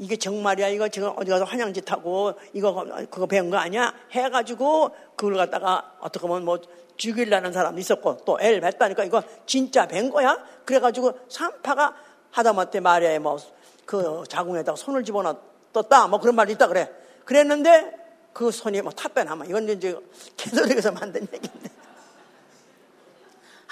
[0.00, 3.94] 이게 정말이야 이거 지금 어디 가서 환영짓 하고 이거 그거 배운 거 아니야?
[4.10, 6.58] 해가지고 그걸 갖다가 어떻게 보면 뭐
[6.96, 10.44] 죽일라는 사람도 있었고 또 애를 뱉다니까 이거 진짜 뵌 거야?
[10.64, 11.94] 그래가지고 산파가
[12.32, 16.90] 하다못해 마리아의 뭐그 자궁에다가 손을 집어넣었다 뭐 그런 말이 있다 그래.
[17.24, 17.92] 그랬는데
[18.32, 19.96] 그 손이 뭐 탑배나마 이건 이제
[20.36, 21.83] 개소리에서 만든 얘기인데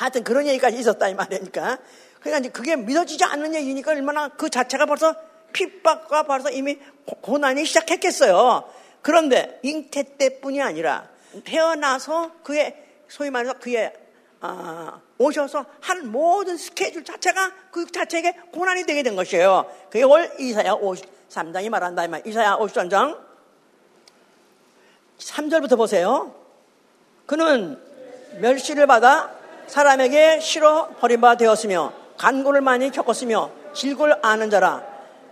[0.03, 1.79] 하여튼 그런 얘기까지 있었다 이 말이니까
[2.21, 5.15] 그러니까 이제 그게 믿어지지 않는 얘기니까 얼마나 그 자체가 벌써
[5.53, 8.65] 핍박과 벌써 이미 고난이 시작했겠어요.
[9.01, 11.09] 그런데 잉태 때뿐이 아니라
[11.45, 12.77] 태어나서 그의
[13.09, 13.93] 소위 말해서 그의
[14.41, 19.71] 아, 오셔서 한 모든 스케줄 자체가 그 자체에게 고난이 되게 된 것이에요.
[19.89, 22.07] 그게 월 이사야 53장이 말한다.
[22.25, 23.19] 이사야 53장
[25.19, 26.35] 3절부터 보세요.
[27.27, 27.79] 그는
[28.41, 29.42] 멸시를 받아
[29.73, 34.83] 사람에게 실어 버림바 되었으며 간고를 많이 겪었으며 질고를 아는 자라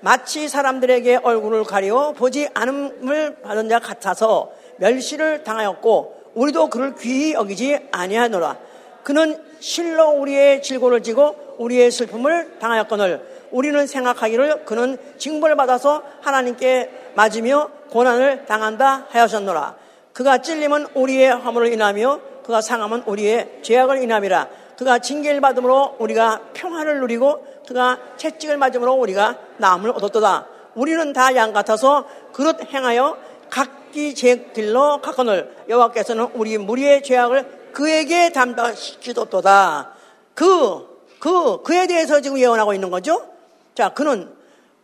[0.00, 7.88] 마치 사람들에게 얼굴을 가려 보지 않음을 받은 자 같아서 멸시를 당하였고 우리도 그를 귀히 여기지
[7.92, 8.56] 아니하노라.
[9.02, 17.68] 그는 실로 우리의 질고를 지고 우리의 슬픔을 당하였거늘 우리는 생각하기를 그는 징벌을 받아서 하나님께 맞으며
[17.90, 19.76] 고난을 당한다 하였었노라.
[20.14, 24.48] 그가 찔림은 우리의 화물을 인하며 그가 상함은 우리의 죄악을 인함이라.
[24.76, 30.48] 그가 징계를 받음으로 우리가 평화를 누리고 그가 채찍을 맞음으로 우리가 나음을 얻었도다.
[30.74, 33.16] 우리는 다 양 같아서 그릇 행하여
[33.50, 39.92] 각기 제 길로 가거늘 여호와께서는 우리 무리의 죄악을 그에게 담당시키도다.
[40.34, 43.28] 그, 그, 그에 대해서 지금 예언하고 있는 거죠.
[43.76, 44.28] 자, 그는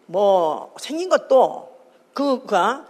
[0.06, 1.76] 뭐 생긴 것도
[2.14, 2.84] 그가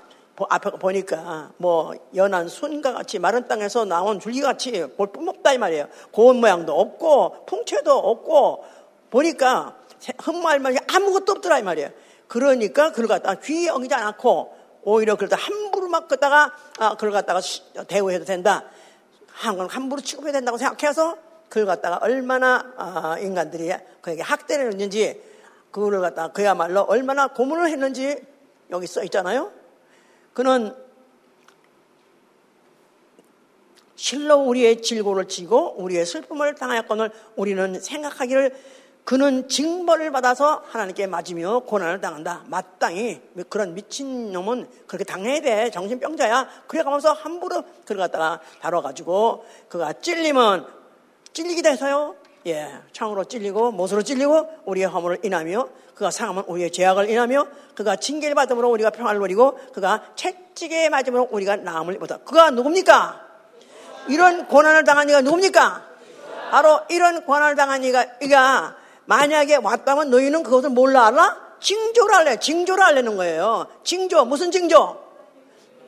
[0.49, 5.87] 앞에 보니까 뭐 연한 순과 같이 마른 땅에서 나온 줄기같이 볼 뿜없다 이 말이에요.
[6.11, 8.64] 고운 모양도 없고 풍채도 없고
[9.11, 9.77] 보니까
[10.18, 11.90] 흠말만 아무것도 없더라 이 말이에요.
[12.29, 17.40] 그러니까 그걸 갖다가 귀히 여기지 않고 오히려 그러다 함부로 막 걷다가 아, 그걸 갖다가
[17.88, 18.64] 대우해도 된다.
[19.33, 21.16] 한건 함부로 취급해야 된다고 생각해서
[21.49, 25.20] 그걸 갖다가 얼마나 아, 인간들이 그에게 학대를 했는지
[25.70, 28.16] 그거를 갖다가 그야말로 얼마나 고문을 했는지
[28.70, 29.51] 여기 써 있잖아요.
[30.37, 30.77] 그는
[33.94, 38.55] 실로 우리의 질고를 지고 우리의 슬픔을 당하였거늘 우리는 생각하기를
[39.05, 42.44] 그는 징벌을 받아서 하나님께 맞으며 고난을 당한다.
[42.49, 45.70] 마땅히 그런 미친놈은 그렇게 당해야 돼.
[45.70, 46.64] 정신병자야.
[46.66, 50.66] 그래 가면서 함부로 갖다가 다뤄가지고 그가 찔리면
[51.33, 52.14] 찔리기도 해서요.
[52.47, 58.35] 예, 창으로 찔리고 못으로 찔리고 우리의 허물을 인하며 그가 상하면 우리의 죄악을 인하며 그가 징계를
[58.35, 62.19] 받음으로 우리가 평화를 누리고 그가 채찍에 맞음으로 우리가 나음을 입었다.
[62.19, 63.27] 그가 누굽니까?
[64.09, 65.85] 이런 고난을 당한 이가 누굽니까?
[66.51, 71.47] 바로 이런 고난을 당한 이가, 이가 만약에 왔다면 너희는 그것을 몰라 알아?
[71.61, 72.37] 징조를 할래.
[72.39, 73.67] 징조를 하려는 거예요.
[73.83, 74.25] 징조.
[74.27, 75.03] 무슨 징조?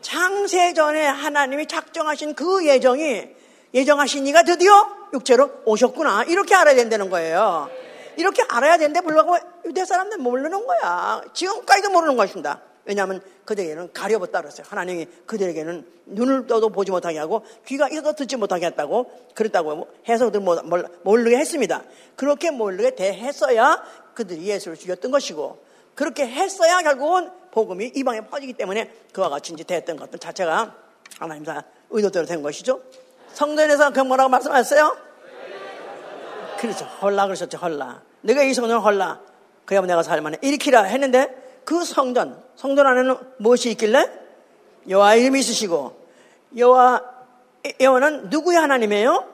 [0.01, 3.29] 창세 전에 하나님이 작정하신 그 예정이
[3.75, 6.25] 예정하신 이가 드디어 육체로 오셨구나.
[6.25, 7.71] 이렇게 알아야 된다는 거예요.
[8.16, 11.23] 이렇게 알아야 되는데 불구하고 유대 사람들 모르는 거야.
[11.33, 12.62] 지금까지도 모르는 것입니다.
[12.85, 14.66] 왜냐하면 그들에게는 가려웠다 그랬어요.
[14.68, 20.40] 하나님이 그들에게는 눈을 떠도 보지 못하게 하고 귀가 있어도 듣지 못하게 했다고 그랬다고 해서 그들
[21.03, 21.85] 모르게 했습니다.
[22.16, 23.83] 그렇게 모르게 대했어야
[24.14, 25.62] 그들이 예수를 죽였던 것이고
[25.94, 30.75] 그렇게 했어야 결국은 복음이 이방에 퍼지기 때문에 그와 같이 이제 됐던 것들 자체가
[31.18, 32.81] 하나님 사 의도대로 된 것이죠.
[33.38, 34.96] 성전에서 그 뭐라고 말씀하셨어요?
[36.59, 36.85] 그렇죠.
[36.87, 37.57] 헐라 그러셨죠.
[37.57, 38.03] 헐라.
[38.22, 39.20] 내가 이 성전을 헐라.
[39.64, 40.38] 그야면 내가 살만해.
[40.42, 44.11] 일으키라 했는데 그 성전, 성전 안에는 무엇이 있길래?
[44.88, 46.09] 여호와 이름이 있으시고
[46.57, 47.01] 여호와
[47.79, 49.24] 여호와는 누구의 하나님이에요?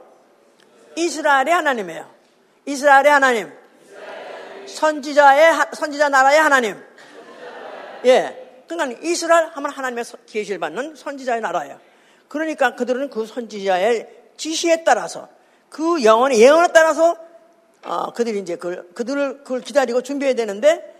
[0.96, 2.10] 이스라엘의 하나님이에요.
[2.66, 3.52] 이스라엘의 하나님.
[4.66, 6.76] 선지자의 선지자 나라의 하나님.
[8.04, 8.64] 예.
[8.68, 11.93] 그러니까 이스라엘 하면 하나님의 계시를 받는 선지자의 나라예요.
[12.28, 15.28] 그러니까 그들은 그 선지자의 지시에 따라서
[15.68, 17.16] 그 영혼의 예언에 따라서
[17.84, 20.94] 어, 그들이 이제 그, 그들을 그걸 기다리고 준비해야 되는데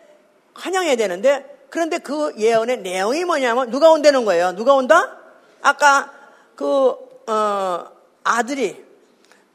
[0.55, 4.55] 환영해야 되는데 그런데 그 예언의 내용이 뭐냐면 누가 온다는 거예요.
[4.55, 5.19] 누가 온다?
[5.63, 6.13] 아까
[6.55, 6.95] 그
[7.27, 7.87] 어,
[8.23, 8.85] 아들이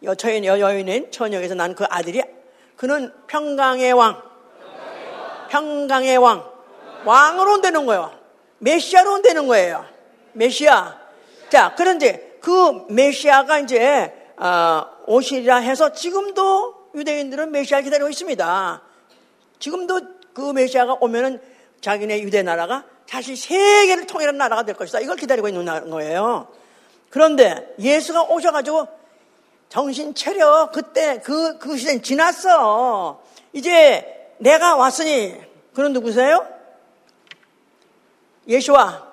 [0.04, 2.22] 여처인 여여인인 처녀에서 난 그 아들이
[2.76, 4.22] 그는 평강의 왕,
[5.50, 6.50] 평강의 왕,
[7.06, 8.18] 왕으로 온다는 거예요.
[8.60, 9.86] 메시아로 온다는 거예요.
[10.32, 10.99] 메시아.
[11.50, 18.82] 자, 그런데 그 메시아가 이제 어, 오시리라 해서 지금도 유대인들은 메시아 기다리고 있습니다.
[19.60, 20.02] 지금도
[20.34, 21.42] 그 메시아가 오면은
[21.82, 25.00] 자기네 유대 나라가 다시 세계를 통일한 나라가 될 것이다.
[25.00, 26.48] 이걸 기다리고 있는 거예요.
[27.10, 28.88] 그런데 예수가 오셔가지고
[29.70, 30.72] 정신 차려.
[30.72, 33.22] 그때 그, 그 시대는 지났어.
[33.54, 35.36] 이제 내가 왔으니,
[35.74, 36.46] 그런 누구세요?
[38.48, 39.08] 예수와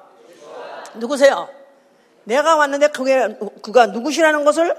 [0.95, 1.56] 누구세요?
[2.27, 4.75] 내가 왔는데 그게 그가 누구시라는 것을?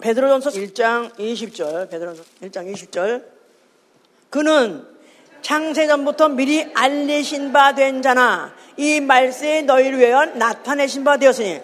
[0.00, 3.24] 베드로전서 1장 20절 베드로전서 1장 20절.
[4.30, 4.84] 그는
[5.42, 11.60] 창세전부터 미리 알리신 바 된 자나 이 말세에 너희를 위하여 나타내신 바 되었으니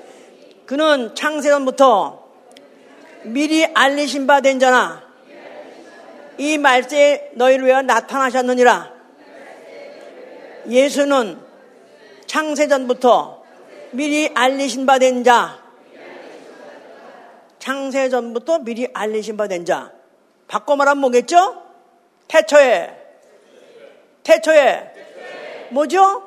[0.66, 2.24] 그는 창세전부터
[3.24, 5.02] 미리 알리신 바 된 자나
[6.38, 8.92] 이 말세에 너희를 위하여 나타나셨느니라.
[10.68, 11.38] 예수는
[12.26, 13.43] 창세전부터
[13.94, 15.62] 미리 알리신 바 된 자,
[17.58, 19.92] 창세 전부터 미리 알리신 바 된 자.
[20.48, 21.62] 바꿔 말하면 뭐겠죠?
[22.28, 22.90] 태초에,
[24.22, 26.22] 태초에, 뭐죠?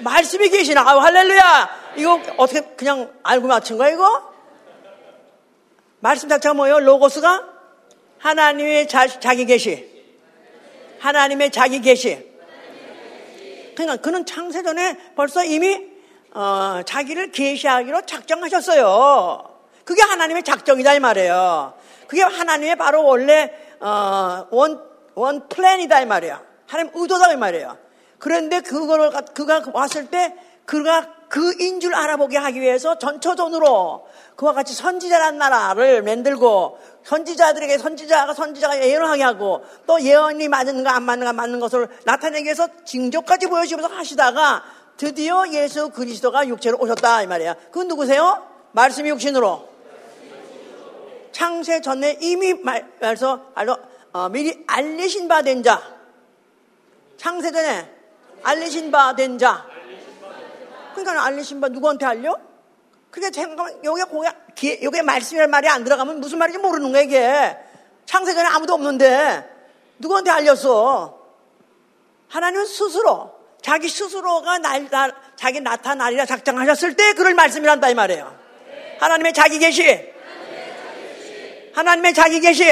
[0.00, 0.82] 말씀이 계시나?
[0.82, 1.94] 아, 할렐루야!
[1.96, 4.32] 이거 어떻게 그냥 알고 맞춘 거야, 이거?
[6.00, 6.78] 말씀 자체가 뭐예요?
[6.80, 7.48] 로고스가?
[8.18, 9.88] 하나님의 자, 자기 계시.
[11.00, 12.28] 하나님의 자기 계시.
[13.74, 15.86] 그러니까 그는 창세 전에 벌써 이미
[16.34, 19.58] 어, 자기를 계시하기로 작정하셨어요.
[19.84, 21.74] 그게 하나님의 작정이다 이 말이에요.
[22.06, 24.82] 그게 하나님의 바로 원래 어, 원,
[25.14, 26.40] 원 플랜이다 이 말이에요.
[26.66, 27.76] 하나님 의도다 이 말이에요.
[28.18, 35.38] 그런데 그거를 그가 왔을 때 그가 그인 줄 알아보게 하기 위해서 전초전으로 그와 같이 선지자란
[35.38, 41.88] 나라를 만들고 선지자들에게 선지자가 선지자가 예언을 하게 하고 또 예언이 맞는가 안 맞는가 맞는 것을
[42.04, 44.62] 나타내기 위해서 징조까지 보여주면서 하시다가
[44.98, 47.54] 드디어 예수 그리스도가 육체로 오셨다 이 말이야.
[47.70, 48.44] 그건 누구세요?
[48.72, 49.68] 말씀이 육신으로.
[51.32, 52.52] 창세 전에 이미
[53.00, 53.40] 말서
[54.12, 55.80] 어, 미리 알리신 바 된 자.
[57.16, 57.88] 창세 전에
[58.42, 59.66] 알리신 바 된 자.
[60.94, 62.36] 그러니까 알리신 바 누구한테 알려?
[63.12, 64.36] 그게 잠깐만 여기 공약
[64.82, 67.56] 여기 말씀이란 말이 안 들어가면 무슨 말인지 모르는 거야 이게.
[68.04, 69.48] 창세 전에 아무도 없는데
[70.00, 71.16] 누구한테 알렸어?
[72.28, 73.37] 하나님은 스스로
[73.68, 78.34] 자기 스스로가 날, 날, 자기 나타나리라 작정하셨을 때 그럴 말씀이란다 이 말이에요.
[78.98, 80.10] 하나님의 자기 계시.
[81.74, 82.64] 하나님의 자기 계시.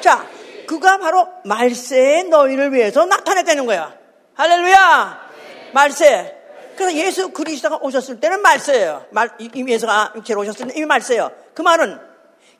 [0.00, 0.26] 자,
[0.66, 3.94] 그가 바로 말세에 너희를 위해서 나타냈다는 거야.
[4.34, 5.30] 할렐루야!
[5.74, 6.36] 말세.
[6.74, 9.06] 그래서 예수 그리스도가 오셨을 때는 말세예요.
[9.10, 11.30] 말, 이미 예수가 육체로 오셨을 때는 이미 말세예요.
[11.54, 12.00] 그 말은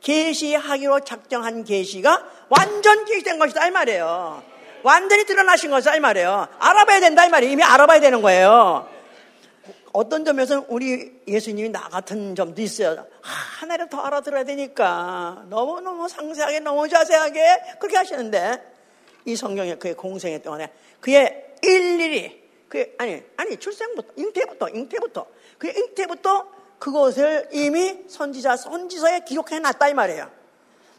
[0.01, 4.41] 계시하기로 작정한 계시가 완전 계시된 것이다 이 말이에요.
[4.83, 6.49] 완전히 드러나신 것이다 이 말이에요.
[6.59, 7.53] 알아봐야 된다 이 말이에요.
[7.53, 8.88] 이미 알아봐야 되는 거예요.
[9.93, 13.07] 어떤 점에서는 우리 예수님이 나 같은 점도 있어요.
[13.23, 18.73] 하나를 더 알아들어야 되니까 너무너무 상세하게 너무 자세하게 그렇게 하시는데
[19.25, 25.27] 이 성경에 그의 공생애 동안에 그의 일일이 그의 아니 아니 출생부터 잉태부터 잉태부터
[25.59, 30.31] 그의 잉태부터 그것을 이미 선지자 선지서에 기록해 놨다 이 말이에요.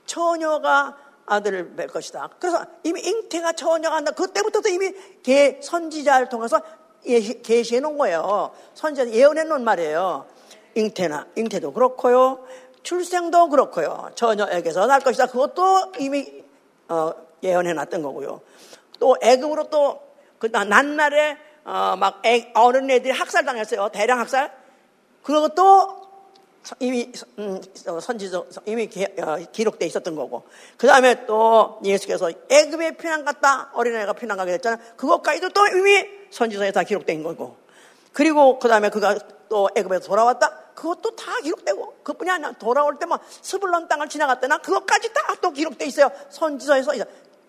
[0.05, 2.29] 처녀가 아들을 뵐 것이다.
[2.39, 4.11] 그래서 이미 잉태가 처녀가 한다.
[4.11, 6.61] 그때부터도 이미 개 선지자를 통해서
[7.03, 8.51] 계시해 놓은 거예요.
[8.73, 10.25] 선지자 예언해 놓은 말이에요.
[10.75, 12.45] 잉태나 잉태도 그렇고요.
[12.83, 14.11] 출생도 그렇고요.
[14.15, 15.27] 처녀에게서 날 것이다.
[15.27, 16.43] 그것도 이미
[16.89, 18.41] 어, 예언해 놨던 거고요.
[18.99, 23.89] 또 애금으로 또그 난날에 어, 막 애, 어른 애들이 학살당했어요.
[23.89, 24.51] 대량 학살.
[25.23, 26.00] 그것도
[26.79, 30.43] 이미 음, 어, 선지서 이미 기, 어, 록돼 있었던 거고.
[30.77, 36.71] 그 다음에 또 예수께서 애굽에 피난 갔다 어린애가 피난 가게 됐잖아요 그것까지도 또 이미 선지서에
[36.71, 37.57] 다 기록된 거고.
[38.13, 39.17] 그리고 그 다음에 그가
[39.49, 40.57] 또 애굽에서 돌아왔다.
[40.75, 41.95] 그것도 다 기록되고.
[42.03, 46.09] 그뿐이 아니라 돌아올 때뭐 스불론 땅을 지나갔다나 그것까지 다 또 기록돼 있어요.
[46.29, 46.93] 선지서에서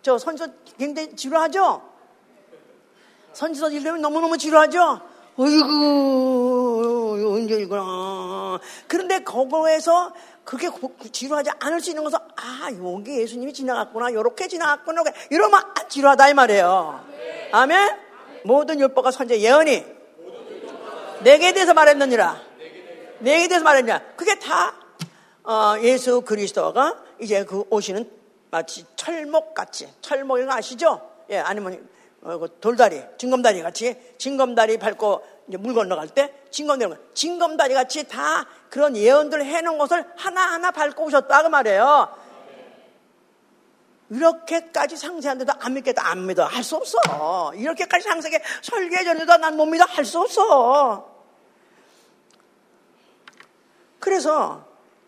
[0.01, 1.83] 저 선지서 굉장히 지루하죠?
[3.35, 5.01] 선지서 읽으면 너무너무 지루하죠?
[5.37, 5.65] 어이구,
[7.15, 8.59] 언제 이거나.
[8.87, 10.13] 그런데 거기에서
[10.45, 10.69] 그게
[11.13, 16.35] 지루하지 않을 수 있는 것은, 아, 여기 예수님이 지나갔구나, 요렇게 지나갔구나, 이러면 안 지루하다, 이
[16.35, 17.05] 말이에요.
[17.53, 17.97] 아멘?
[18.45, 19.85] 모든 율법과 선제 예언이
[21.23, 22.41] 내게 대해서 말했느니라.
[23.21, 24.15] 내게 대해서 말했냐.
[24.17, 24.75] 그게 다,
[25.45, 28.11] 어, 예수 그리스도가 이제 그 오시는
[28.51, 31.01] 마치 철목같이, 철목인 거 아시죠?
[31.31, 31.89] 예, 아니면
[32.23, 38.97] 어, 그 돌다리, 징검다리 같이 징검다리 밟고 물 건너갈 때 징검다리, 징검다리 같이 다 그런
[38.97, 42.17] 예언들 해놓은 것을 하나하나 밟고 오셨다 그 말이에요.
[44.11, 47.53] 이렇게까지 상세한데도 안 믿겠다 안 믿어 할 수 없어.
[47.55, 51.11] 이렇게까지 상세하게 설계해 줬는데도 난 못 믿어 할 수 없어.
[53.99, 54.67] 그래서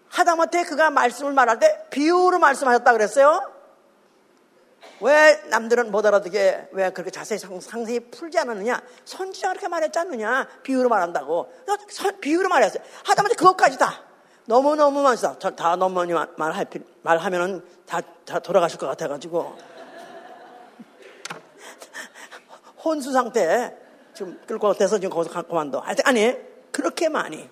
[0.08, 3.53] 하다못해 그가 말씀을 말할 때 비유로 말씀하셨다 그랬어요.
[5.00, 8.80] 왜 남들은 못 알아듣게 왜 그렇게 자세히 상세히 풀지 않았느냐?
[9.04, 10.46] 선지자가 그렇게 말했지 않느냐?
[10.62, 11.52] 비유로 말한다고.
[12.20, 12.82] 비유로 말했어요.
[13.04, 14.02] 하다못해 그것까지 다.
[14.46, 15.38] 너무너무 많다.
[15.38, 16.66] 다 너무 많이 말할,
[17.02, 19.56] 말하면은 다, 다 돌아가실 것 같아가지고.
[22.84, 23.76] 혼수 상태.
[24.14, 25.82] 지금 끌고 돼서 지금 거기서 그만둬.
[26.04, 26.36] 아니
[26.70, 27.50] 그렇게 많이.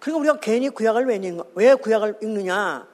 [0.00, 2.86] 그러니까 우리가 괜히 구약을 왜 읽는 왜 구약을 읽느냐?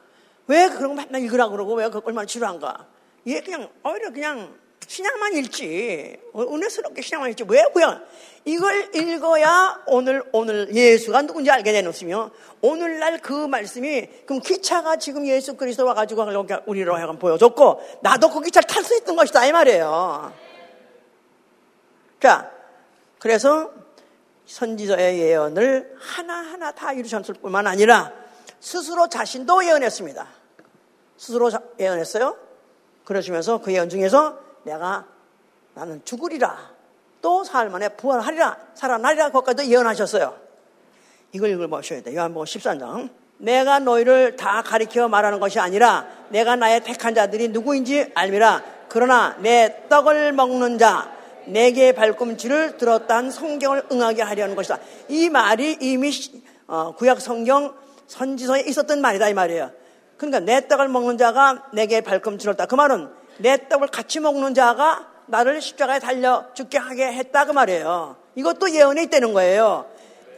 [0.49, 2.87] 왜 그런 거 맨날 읽으라 그러고 왜그 얼마나 지루한가?
[3.25, 4.55] 이게 그냥 오히려 그냥
[4.87, 6.17] 신앙만 읽지.
[6.37, 7.45] 은혜스럽게 신앙만 읽지.
[7.49, 8.07] 왜 구약?
[8.45, 12.31] 이걸 읽어야 오늘 오늘 예수가 누군지 알게 되었으며
[12.61, 16.25] 오늘날 그 말씀이 그럼 기차가 지금 예수 그리스도 와가지고
[16.67, 20.33] 우리로 하여금 보여줬고 나도 그 기차를 탈 수 있던 것이다 이 말이에요.
[22.21, 22.53] 자,
[23.19, 23.73] 그래서
[24.47, 28.13] 선지자의 예언을 하나하나 다 이루셨을 뿐만 아니라
[28.67, 30.27] 스스로 자신도 예언했습니다.
[31.17, 31.49] 스스로
[31.79, 32.37] 예언했어요.
[33.05, 35.05] 그러시면서 그 예언 중에서 내가
[35.75, 36.73] 나는 죽으리라.
[37.23, 38.59] 또 사흘 만에 부활하리라.
[38.75, 39.29] 살아나리라.
[39.29, 40.37] 그것까지도 예언하셨어요.
[41.31, 42.17] 이걸 읽어보셔야 돼요.
[42.19, 43.11] 요한복음 13장.
[43.39, 48.65] 내가 너희를 다 가리켜 말하는 것이 아니라 내가 나의 택한 자들이 누구인지 알미라.
[48.89, 51.15] 그러나 내 떡을 먹는 자,
[51.45, 54.81] 내게 발꿈치를 들었다는 성경을 응하게 하려는 것이다.
[55.09, 56.11] 이 말이 이미
[56.67, 59.71] 어, 구약 성경 선지서에 있었던 말이다 이 말이에요.
[60.17, 62.67] 그러니까 내 떡을 먹는 자가 내게 발꿈치를 들었다.
[62.67, 68.17] 그 말은 내 떡을 같이 먹는 자가 나를 십자가에 달려 죽게 하게 했다 그 말이에요.
[68.37, 69.87] 이것도 예언에 있다는 거예요.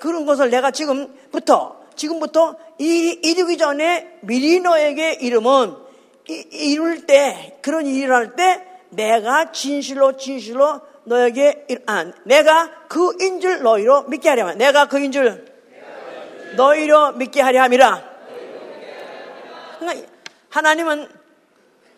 [0.01, 5.75] 그런 것을 내가 지금부터 지금부터 이 이르기 전에 미리 너에게 이름은
[6.29, 13.63] 이 룰 때 그런 일을 할 때 내가 진실로 진실로 너에게 아, 내가 그인 줄
[13.63, 14.59] 너희로 믿게 하려 함.
[14.59, 15.47] 내가 그인 줄
[16.59, 18.03] 너희로 믿게 하려 함이라.
[19.79, 20.09] 그러니까
[20.51, 21.09] 하나님은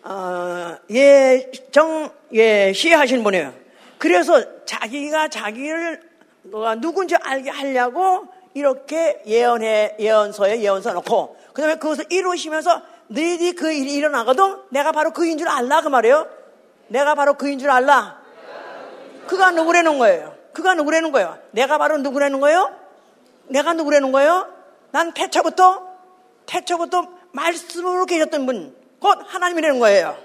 [0.02, 3.52] 어, 예 정 예 시하신 분이에요.
[3.98, 6.00] 그래서 자기가 자기를
[6.80, 13.94] 누군지 알게 하려고 이렇게 예언해 예언서에 예언서 놓고 그 다음에 그것을 이루시면서 너희들이 그 일이
[13.94, 16.28] 일어나거든 내가 바로 그인 줄 알라 그 말이에요.
[16.88, 18.20] 내가 바로 그인 줄 알라.
[19.26, 20.34] 그가 누구라는 거예요?
[20.52, 21.36] 그가 누구라는 거예요?
[21.50, 22.70] 내가 바로 누구라는 거예요?
[23.50, 24.48] 내가 누구라는 거예요?
[24.92, 25.88] 난 태초부터
[26.46, 30.16] 태초부터 말씀으로 계셨던 분, 곧 하나님이라는 거예요.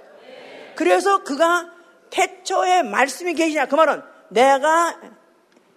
[0.75, 1.69] 그래서 그가
[2.09, 4.99] 태초에 말씀이 계시냐 그 말은 내가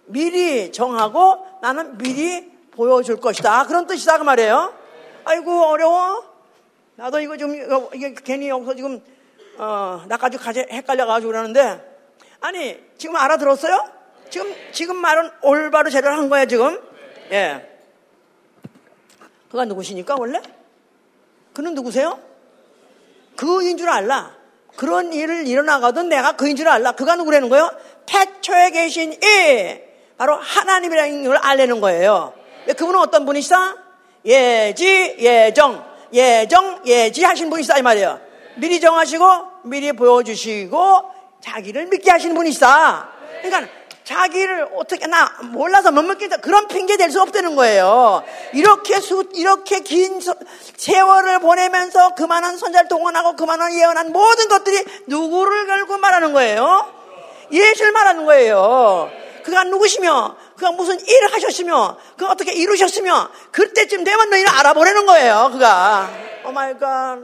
[0.05, 4.73] 미리 정하고 나는 미리 보여줄 것이다 그런 뜻이다 그 말이에요.
[5.25, 6.23] 아이고 어려워.
[6.95, 7.53] 나도 이거 좀
[7.93, 9.01] 이게 괜히 여기서 지금
[9.57, 11.85] 어, 나까지 가지 헷갈려가지고 그러는데
[12.41, 13.99] 아니 지금 알아들었어요?
[14.29, 16.79] 지금 지금 말은 올바로 제대로 한 거야 지금.
[17.31, 17.69] 예.
[19.51, 20.41] 그가 누구시니까 원래?
[21.53, 22.19] 그는 누구세요?
[23.35, 24.35] 그인 줄 알라.
[24.75, 26.93] 그런 일을 일어나거든 내가 그인 줄 알라.
[26.93, 27.71] 그가 누구라는 거예요?
[28.05, 29.79] 태초에 계신 이
[30.17, 32.33] 바로 하나님이라는 걸 알려는 거예요.
[32.67, 33.75] 그분은 어떤 분이시다?
[34.25, 38.19] 예지, 예정, 예정, 예지 하신 분이시다 이 말이에요.
[38.57, 39.25] 미리 정하시고
[39.63, 41.11] 미리 보여주시고
[41.41, 43.09] 자기를 믿게 하시는 분이시다.
[43.41, 43.71] 그러니까
[44.09, 48.23] 자기를 어떻게 나 몰라서 못 믿겠다 그런 핑계 댈수 없다는 거예요.
[48.53, 50.19] 이렇게 수 이렇게 긴
[50.77, 56.91] 세월을 보내면서 그만한 선지자를 동원하고 그만한 예언한 모든 것들이 누구를 결고 말하는 거예요?
[57.51, 59.11] 예수를 말하는 거예요.
[59.43, 65.49] 그가 누구시며 그가 무슨 일을 하셨으며 그가 어떻게 이루셨으며 그때쯤 되면 너희를 알아보려는 거예요.
[65.53, 66.09] 그가
[66.45, 67.19] oh my God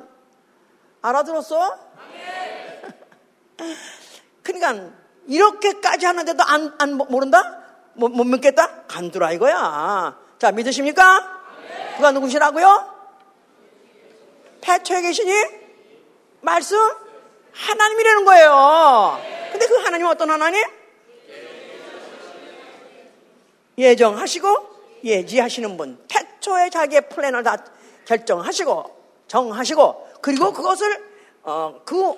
[1.02, 1.80] 알아들었어?
[4.44, 7.64] 그러니까 이렇게까지 하는데도 안, 안 모른다?
[7.94, 8.84] 못, 못 믿겠다?
[8.88, 10.18] 간두라 이거야.
[10.38, 11.42] 자, 믿으십니까?
[11.96, 12.94] 그가 누구시라고요?
[14.62, 15.34] 태초에 계시니?
[16.42, 16.78] 말씀?
[17.54, 19.20] 하나님이라는 거예요.
[19.52, 20.64] 근데 그 하나님은 어떤 하나님?
[23.78, 26.04] 예정하시고 예지하시는 분.
[26.08, 27.58] 태초에 자기의 플랜을 다
[28.06, 28.96] 결정하시고
[29.28, 31.04] 정하시고 그리고 그것을
[31.44, 32.14] 어, 그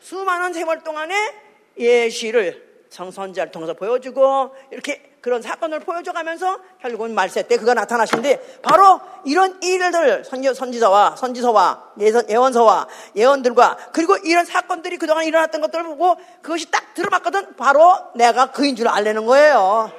[0.00, 1.45] 수많은 세월 동안에
[1.78, 9.60] 예시를 성선자를 통해서 보여주고 이렇게 그런 사건을 보여줘가면서 결국은 말세 때 그가 나타나신데 바로 이런
[9.60, 11.94] 일들 선지, 선지서와 선지서와
[12.28, 18.76] 예언서와 예언들과 그리고 이런 사건들이 그동안 일어났던 것들을 보고 그것이 딱 들어봤거든 바로 내가 그인
[18.76, 19.90] 줄 알려는 거예요.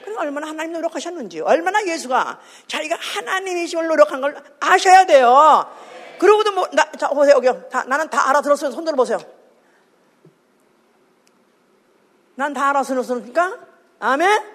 [0.00, 5.66] 그러니까 얼마나 하나님 노력하셨는지 얼마나 예수가 자기가 하나님이심을 노력한 걸 아셔야 돼요.
[6.18, 7.48] 그러고도 뭐, 나, 자, 보세요, 여기.
[7.70, 8.70] 다, 나는 다 알아들었어요.
[8.70, 9.18] 손 들어보세요.
[12.36, 13.58] 난 다 알아서 넣었으니까
[13.98, 14.28] 아멘?
[14.28, 14.48] 아멘,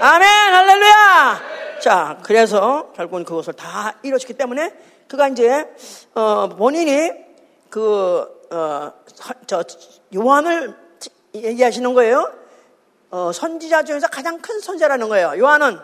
[0.00, 0.94] 아멘 할렐루야!
[0.94, 1.80] 아멘.
[1.80, 4.74] 자, 그래서 결국은 그것을 다 이루었기 때문에
[5.08, 5.66] 그가 이제,
[6.14, 7.10] 어, 본인이
[7.70, 8.92] 그, 어,
[9.46, 9.64] 저,
[10.14, 10.76] 요한을
[11.34, 12.30] 얘기하시는 거예요.
[13.10, 15.32] 어, 선지자 중에서 가장 큰 선지자라는 거예요.
[15.38, 15.80] 요한은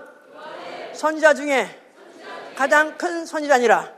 [0.92, 1.68] 선지자 중에
[2.56, 3.96] 가장 큰 선지자니라.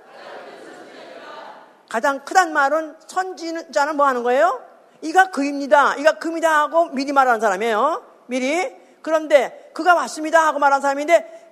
[1.89, 4.63] 가장 크단 말은 선지자는 뭐 하는 거예요?
[5.03, 5.95] 이가 그입니다.
[5.97, 8.03] 이가 금이다 하고 미리 말하는 사람이에요.
[8.27, 8.77] 미리.
[9.03, 11.51] 그런데 그가 왔습니다 하고 말한 사람인데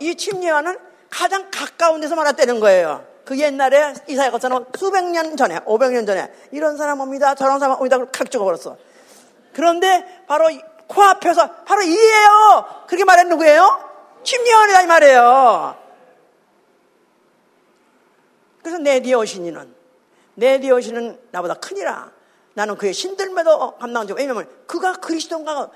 [0.00, 0.78] 이 침례와는
[1.10, 3.06] 가장 가까운 데서 말했다는 거예요.
[3.24, 7.34] 그 옛날에 이사야 같은 수백 년 전에, 500년 전에 이런 사람 옵니다.
[7.34, 7.98] 저런 사람 옵니다.
[7.98, 8.76] 그렇게 적어버렸어.
[9.52, 10.48] 그런데 바로
[10.88, 12.84] 코앞에서 바로 이에요.
[12.86, 13.90] 그렇게 말했는 누구예요?
[14.24, 15.76] 침례원이다 이 말이에요.
[18.62, 19.74] 그래서 내 뒤에 오신 이는
[20.34, 22.10] 내 뒤에 오시는 나보다 크니라.
[22.54, 24.14] 나는 그의 신들매도 감당하지.
[24.14, 25.70] 왜냐면 그가 그리스도인가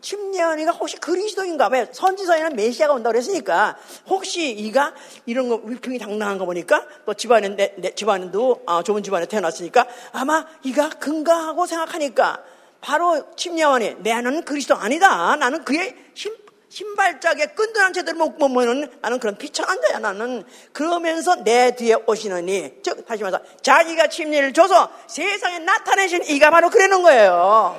[0.00, 1.68] 침례원이가 혹시 그리스도인가?
[1.68, 3.76] 왜 선지서에는 메시아가 온다고 그랬으니까
[4.06, 4.92] 혹시 이가
[5.24, 9.86] 이런 거 위풍이 당당한 거 보니까 또 집안에 내, 내 집안도 아, 좁은 집안에 태어났으니까
[10.12, 12.42] 아마 이가 근가하고 생각하니까
[12.82, 15.34] 바로 침례원이 내는 그리스도 아니다.
[15.36, 16.34] 나는 그의 신,
[16.74, 20.42] 신발짝에 끈끈한 채들 못 보면은 나는 그런 비천한 자야 나는.
[20.72, 27.04] 그러면서 내 뒤에 오시느니 즉 다시 말해서 자기가 침례를 줘서 세상에 나타내신 이가 바로 그러는
[27.04, 27.78] 거예요.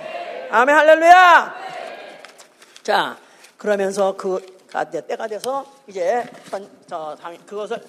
[0.50, 1.56] 아멘 할렐루야.
[2.84, 3.18] 자
[3.58, 4.56] 그러면서 그
[5.08, 6.24] 때가 돼서 이제
[6.88, 7.82] 저, 그것을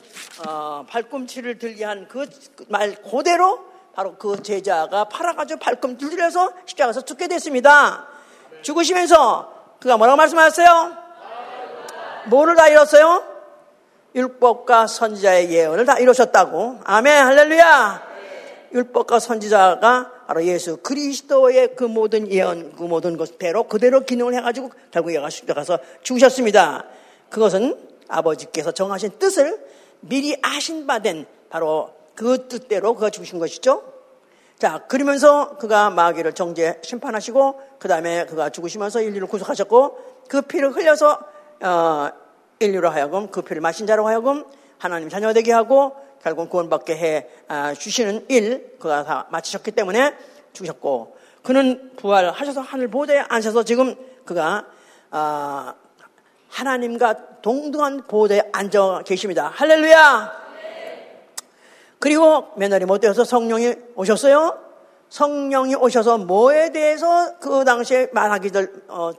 [0.46, 2.26] 어, 발꿈치를 들게 한 그
[2.68, 8.08] 말 그대로 바로 그 제자가 팔아가지고 발꿈치를 들여서 십자가에서 죽게 됐습니다.
[8.62, 10.96] 죽으시면서 그가 뭐라고 말씀하셨어요?
[12.26, 13.24] 뭐를 다 이뤘어요?
[14.14, 16.80] 율법과 선지자의 예언을 다 이루셨다고.
[16.84, 18.06] 아멘, 할렐루야.
[18.72, 25.14] 율법과 선지자가 바로 예수 그리스도의 그 모든 예언, 그 모든 것대로 그대로 기능을 해가지고 결국
[25.14, 26.84] 얘가 가서 죽으셨습니다.
[27.30, 29.60] 그것은 아버지께서 정하신 뜻을
[30.00, 33.95] 미리 아신 바 된 바로 그 뜻대로 그가 죽으신 것이죠.
[34.58, 41.20] 자, 그러면서 그가 마귀를 정죄 심판하시고 그 다음에 그가 죽으시면서 인류를 구속하셨고 그 피를 흘려서
[41.62, 42.08] 어,
[42.58, 44.44] 인류로 하여금 그 피를 마신 자로 하여금
[44.78, 50.14] 하나님 자녀가 되게 하고 결국 구원받게 해 아, 주시는 일 그가 다 마치셨기 때문에
[50.54, 53.94] 죽으셨고 그는 부활하셔서 하늘 보좌에 앉아서 지금
[54.24, 54.64] 그가
[55.10, 55.74] 어,
[56.48, 59.52] 하나님과 동등한 보좌에 앉아 계십니다.
[59.54, 60.45] 할렐루야!
[61.98, 64.58] 그리고 며느리 못 되어서 성령이 오셨어요.
[65.08, 69.12] 성령이 오셔서 뭐에 대해서 그 당시에 말하기들 어,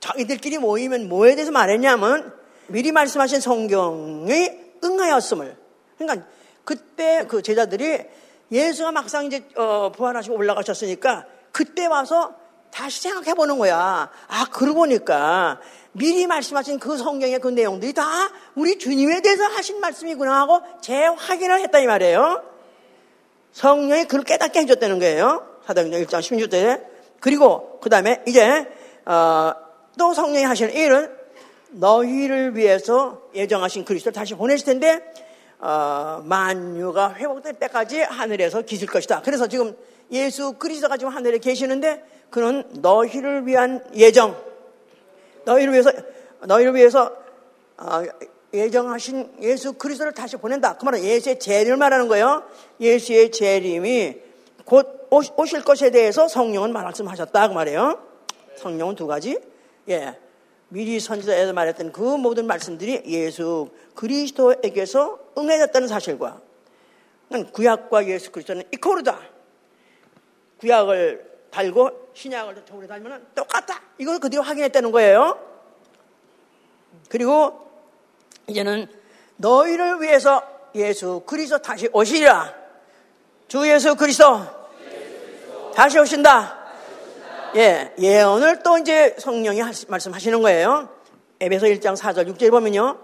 [0.00, 2.32] 자기들끼리 모이면 뭐에 대해서 말했냐면
[2.66, 4.50] 미리 말씀하신 성경이
[4.82, 5.56] 응하였음을.
[5.98, 6.26] 그러니까
[6.64, 8.00] 그때 그 제자들이
[8.50, 12.34] 예수가 막상 이제 어, 부활하시고 올라가셨으니까 그때 와서
[12.70, 14.10] 다시 생각해 보는 거야.
[14.28, 15.60] 아, 그러고 보니까
[15.92, 18.04] 미리 말씀하신 그 성경의 그 내용들이 다
[18.54, 22.42] 우리 주님에 대해서 하신 말씀이구나 하고 재확인을 했다 이 말이에요.
[23.52, 25.46] 성령이 그걸 깨닫게 해줬다는 거예요.
[25.66, 26.84] 사도행전 1장 16절에.
[27.20, 28.66] 그리고 그 다음에 이제
[29.04, 29.52] 어,
[29.98, 31.10] 또 성령이 하시는 일은
[31.70, 35.00] 너희를 위해서 예정하신 그리스도를 다시 보내실 텐데
[35.58, 39.22] 어, 만유가 회복될 때까지 하늘에서 계실 것이다.
[39.22, 39.76] 그래서 지금
[40.10, 44.36] 예수 그리스도가 지금 하늘에 계시는데 그는 너희를 위한 예정,
[45.44, 45.90] 너희를 위해서
[46.40, 47.16] 너희를 위해서
[47.76, 48.02] 어,
[48.52, 50.78] 예정하신 예수 그리스도를 다시 보낸다.
[50.78, 52.44] 그 말은 예수의 재림을 말하는 거예요.
[52.80, 54.16] 예수의 재림이
[54.64, 58.02] 곧 오실 것에 대해서 성령은 말씀하셨다 그 말이에요.
[58.56, 59.38] 성령은 두 가지.
[59.88, 60.18] 예.
[60.70, 66.40] 미리 선지자에서 말했던 그 모든 말씀들이 예수 그리스도에게서 응해졌다는 사실과
[67.52, 69.18] 구약과 예수 그리스도는 이코르다.
[70.58, 73.80] 구약을 달고 신약을 저울에 달면 똑같다.
[73.96, 75.38] 이걸 그대로 확인했다는 거예요.
[77.08, 77.70] 그리고
[78.48, 78.88] 이제는
[79.36, 80.42] 너희를 위해서
[80.74, 82.54] 예수 그리스도 다시 오시리라.
[83.46, 84.40] 주 예수 그리스도
[85.76, 86.58] 다시 오신다.
[87.54, 90.88] 예, 예언을 또 이제 성령이 말씀하시는 거예요.
[91.38, 92.98] 에베소 1장 4절 6절 보면요.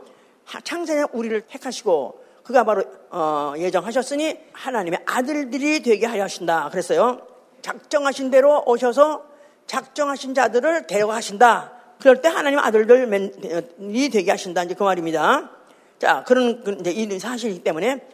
[0.65, 6.69] 창세에 우리를 택하시고 그가 바로 어, 예정하셨으니 하나님의 아들들이 되게 하신다.
[6.71, 7.34] 그랬어요.
[7.65, 9.25] 작정하신 대로 오셔서
[9.67, 11.73] 작정하신 자들을 데려가신다.
[11.99, 14.65] 그럴 때 하나님 아들들이 되게 하신다.
[14.65, 15.51] 이제 그 말입니다.
[15.99, 18.07] 자, 그런 그 이제 이 사실이기 때문에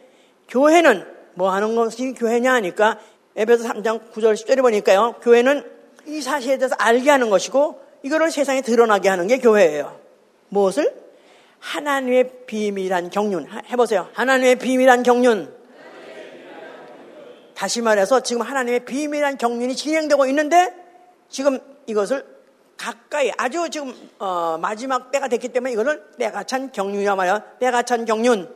[0.47, 2.97] 교회는 뭐 하는 것이 교회냐 하니까
[3.35, 5.15] 에베소 3장 9절 10절에 보니까요.
[5.21, 5.69] 교회는
[6.07, 9.99] 이 사실에 대해서 알게 하는 것이고 이거를 세상에 드러나게 하는 게 교회예요.
[10.47, 10.95] 무엇을?
[11.59, 13.49] 하나님의 비밀한 경륜.
[13.69, 14.07] 해보세요.
[14.13, 15.53] 하나님의 비밀한 경륜.
[17.55, 20.73] 다시 말해서 지금 하나님의 비밀한 경륜이 진행되고 있는데
[21.29, 22.25] 지금 이것을
[22.77, 27.43] 가까이 아주 지금 어, 마지막 때가 됐기 때문에 이거를 때가 찬 경륜이라 말이야.
[27.59, 28.53] 때가 찬 경륜.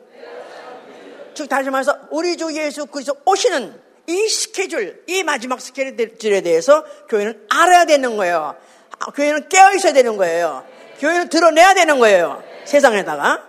[1.36, 7.48] 즉 다시 말해서 우리 주 예수 그리스도 오시는 이 스케줄, 이 마지막 스케줄에 대해서 교회는
[7.50, 8.56] 알아야 되는 거예요.
[9.00, 10.66] 아, 교회는 깨어 있어야 되는 거예요.
[11.00, 12.42] 교회는 드러내야 되는 거예요.
[12.66, 13.44] 세상에다가.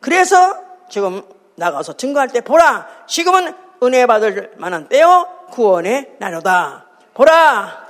[0.00, 0.56] 그래서
[0.90, 1.22] 지금
[1.56, 2.88] 나가서 증거할 때 보라.
[3.06, 6.84] 지금은 은혜 받을 만한 때요 구원의 나로다.
[7.14, 7.86] 보라,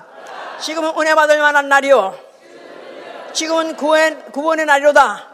[0.60, 2.18] 지금은 은혜 받을 만한 날이요.
[3.32, 5.28] 지금은 구원, 구원의 날이로다.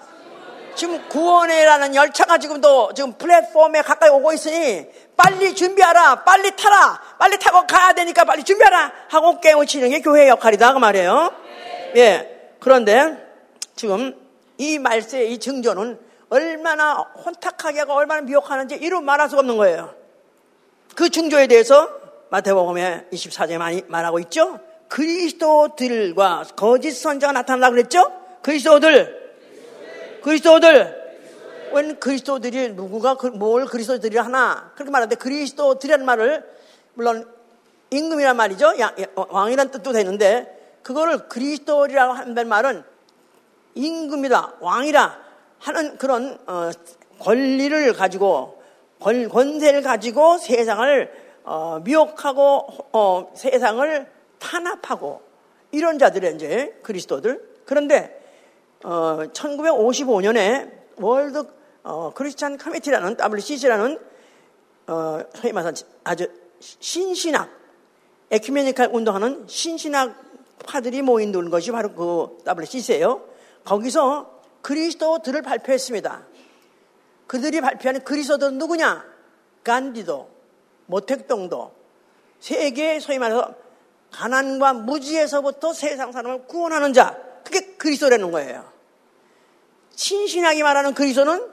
[0.74, 7.64] 지금 구원이라는 열차가 지금도 지금 플랫폼에 가까이 오고 있으니 빨리 준비하라, 빨리 타라, 빨리 타고
[7.66, 11.32] 가야 되니까 빨리 준비하라 하고 깨우치는 게 교회의 역할이다 그 말이에요.
[11.96, 12.56] 예.
[12.58, 13.24] 그런데
[13.76, 14.16] 지금
[14.58, 16.00] 이 말세의 이 증조는
[16.30, 20.03] 얼마나 혼탁하게 하고 얼마나 미혹하는지 이루 말할 수가 없는 거예요.
[20.94, 21.88] 그 증조에 대해서
[22.30, 24.60] 마태복음에 24절에 많이 말하고 있죠.
[24.88, 28.12] 그리스도들과 거짓 선자가 나타나라 그랬죠.
[28.42, 29.34] 그리스도들,
[30.22, 31.04] 그리스도들.
[31.72, 36.44] 웬 그리스도들이 누구가 그, 뭘 그리스도들이 하나 그렇게 말하는데 그리스도들이라는 말을
[36.94, 37.28] 물론
[37.90, 38.74] 임금이란 말이죠.
[39.16, 42.84] 왕이란 뜻도 되는데 그거를 그리스도라고 한다는 말은
[43.74, 45.18] 임금이다, 왕이라
[45.58, 46.70] 하는 그런 어,
[47.18, 48.62] 권리를 가지고
[49.00, 54.06] 권, 권세를 가지고 세상을 어, 미혹하고 어, 세상을
[54.38, 55.22] 탄압하고
[55.72, 57.54] 이런 자들의 이제 그리스도들.
[57.64, 58.20] 그런데
[58.82, 61.44] 어, 1955년에 World
[61.82, 63.98] 어, Christian Committee라는 WCC라는
[64.86, 66.28] 어, 소위 말해서 아주
[66.60, 67.50] 신신학
[68.30, 70.14] ecumenical 운동하는 신신학
[70.66, 73.22] 파들이 모인 것이 바로 그 WCC예요.
[73.64, 76.26] 거기서 그리스도들을 발표했습니다.
[77.26, 79.04] 그들이 발표하는 그리스도들은 누구냐?
[79.62, 80.28] 간디도,
[80.86, 81.72] 모택동도,
[82.38, 83.54] 세계 소위 말해서
[84.10, 87.18] 가난과 무지에서부터 세상 사람을 구원하는 자.
[87.42, 88.64] 그게 그리스도라는 거예요.
[89.96, 91.50] 신신학이 말하는 그리스도는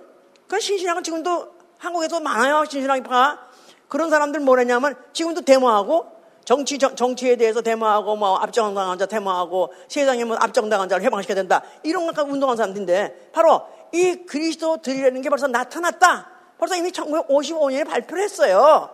[0.47, 2.65] 그 신신학은 지금도 한국에도 많아요.
[2.65, 3.39] 신신학파.
[3.87, 10.25] 그런 사람들 뭐랬냐면 지금도 데모하고 정치, 정 치에 대해서 데모하고, 뭐, 압정당한 자 데모하고, 세상에
[10.25, 11.61] 뭐, 압정당한 자를 해방시켜야 된다.
[11.83, 13.61] 이런 것 갖고 운동한 사람들인데, 바로
[13.93, 16.29] 이 그리스도 들이라는 게 벌써 나타났다.
[16.57, 18.89] 벌써 이미 1955년에 발표를 했어요.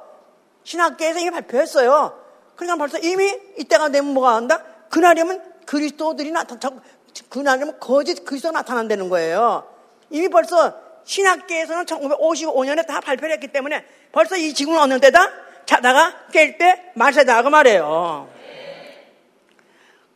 [0.64, 2.24] 신학계에서 이미 발표했어요.
[2.56, 4.64] 그러니까 벌써 이미 이때가 되면 뭐가 한다?
[4.90, 6.58] 그날이면 그리스도들이 나타,
[7.30, 9.68] 그날이면 거짓 그리스도 나타난다는 거예요.
[10.10, 10.74] 이미 벌써
[11.04, 15.30] 신학계에서는 1955년에 다 발표를 했기 때문에 벌써 이 지금은 어느 때다?
[15.66, 18.30] 자다가 깰때 마세다 그 말이에요.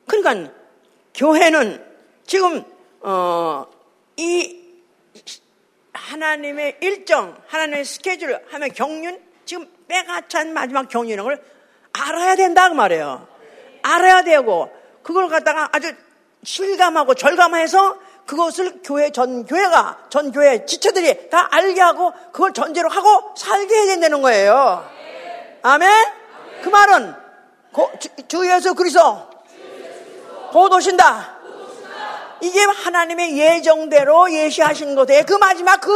[0.07, 0.51] 그러니까
[1.13, 1.85] 교회는
[2.25, 2.63] 지금
[3.01, 3.65] 어,
[4.17, 4.60] 이
[6.21, 11.43] 하나님의 일정, 하나님의 스케줄 하면 경륜 지금 빼가 찬 마지막 경륜이라는 걸
[11.93, 13.27] 알아야 된다 그 말이에요.
[13.81, 15.91] 알아야 되고 그걸 갖다가 아주
[16.43, 17.97] 실감하고 절감해서
[18.27, 23.85] 그것을 교회 전 교회가 전 교회 지체들이 다 알게 하고 그걸 전제로 하고 살게 해야
[23.87, 24.87] 된다는 거예요.
[25.63, 25.89] 아멘?
[26.61, 27.15] 그 말은
[27.71, 29.27] 고, 주, 주 예수 그리스도
[30.51, 31.30] 곧 오신다.
[32.41, 35.89] 이게 하나님의 예정대로 예시하신 것에 그 마지막 그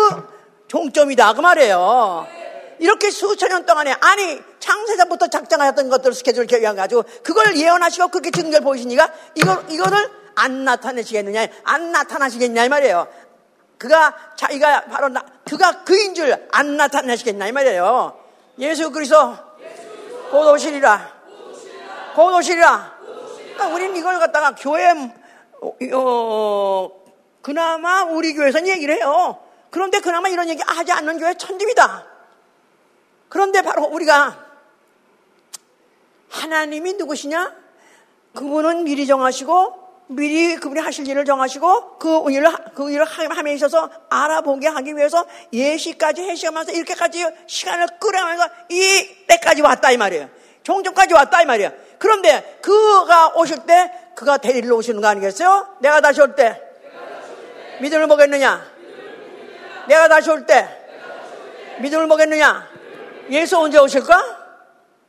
[0.67, 1.33] 종점이다.
[1.33, 2.27] 그 말이에요.
[2.79, 9.11] 이렇게 수천 년 동안에 아니 창세전부터 작정하였던 것들을 스케줄을 계획해가지고 그걸 예언하시고 그렇게 증거를 보이시니까
[9.35, 13.07] 이거, 이거를 안 나타내시겠느냐 안 나타나시겠냐 이 말이에요.
[13.77, 18.17] 그가 자기가 바로 나, 그가 그인 줄 안 나타내시겠냐 이 말이에요.
[18.59, 19.35] 예수 그리스도
[20.31, 21.13] 곧 오시리라.
[22.15, 22.93] 곧 오시리라.
[23.53, 24.93] 그러니까 우리는 이걸 갖다가 교회,
[25.61, 26.91] 어,
[27.41, 29.39] 그나마 우리 교회에서는 얘기를 해요.
[29.69, 32.05] 그런데 그나마 이런 얘기 하지 않는 교회 천집이다.
[33.29, 34.45] 그런데 바로 우리가
[36.29, 37.53] 하나님이 누구시냐?
[38.33, 44.67] 그분은 미리 정하시고 미리 그분이 하실 일을 정하시고 그 일을 그 일을 함에 있어서 알아보게
[44.67, 50.29] 하기 위해서 예시까지 해시하면서 이렇게까지 시간을 끌어가면서 이 때까지 왔다 이 말이에요.
[50.63, 51.71] 종점까지 왔다 이 말이에요.
[51.97, 55.75] 그런데 그가 오실 때 그가 데리러 오시는 거 아니겠어요?
[55.79, 56.61] 내가 다시 올 때
[57.81, 58.65] 믿음을 먹겠느냐?
[59.87, 60.67] 내가 다시 올 때
[61.79, 62.67] 믿음을 먹겠느냐?
[63.31, 64.45] 예수 언제 오실까?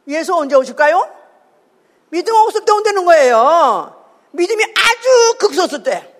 [0.09, 1.15] 예수 언제 오실까요?
[2.11, 4.05] 믿음 없을 때 온다는 거예요.
[4.33, 6.13] 믿음이 아주 극소수 때.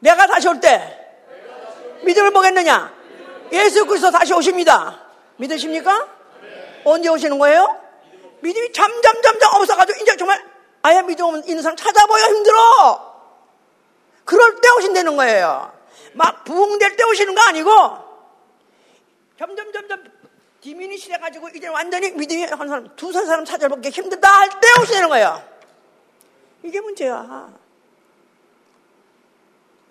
[0.00, 0.96] 내가 다시 올 때.
[2.04, 2.92] 믿음을 보겠느냐?
[3.52, 5.00] 예수 그리스도 다시 오십니다.
[5.36, 6.06] 믿으십니까?
[6.84, 7.76] 언제 오시는 거예요?
[8.40, 10.40] 믿음이 점점 점점 없어가지고 이제 정말
[10.82, 13.08] 아예 믿음 있는 사람 찾아보기가 힘들어.
[14.24, 15.72] 그럴 때 오신다는 거예요.
[16.14, 17.70] 막 부흥될 때 오시는 거 아니고
[19.38, 20.04] 점점 점점
[20.60, 25.42] 디미니시 해가지고 이제 완전히 믿음이 한 사람 두세 사람 찾아보기 힘들다 할 때 오시는 거예요.
[26.62, 27.52] 이게 문제야.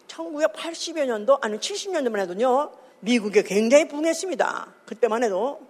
[0.07, 4.67] 1980여 년도, 아니 70년도만 해도요, 미국에 굉장히 붕했습니다.
[4.85, 5.66] 그때만 해도.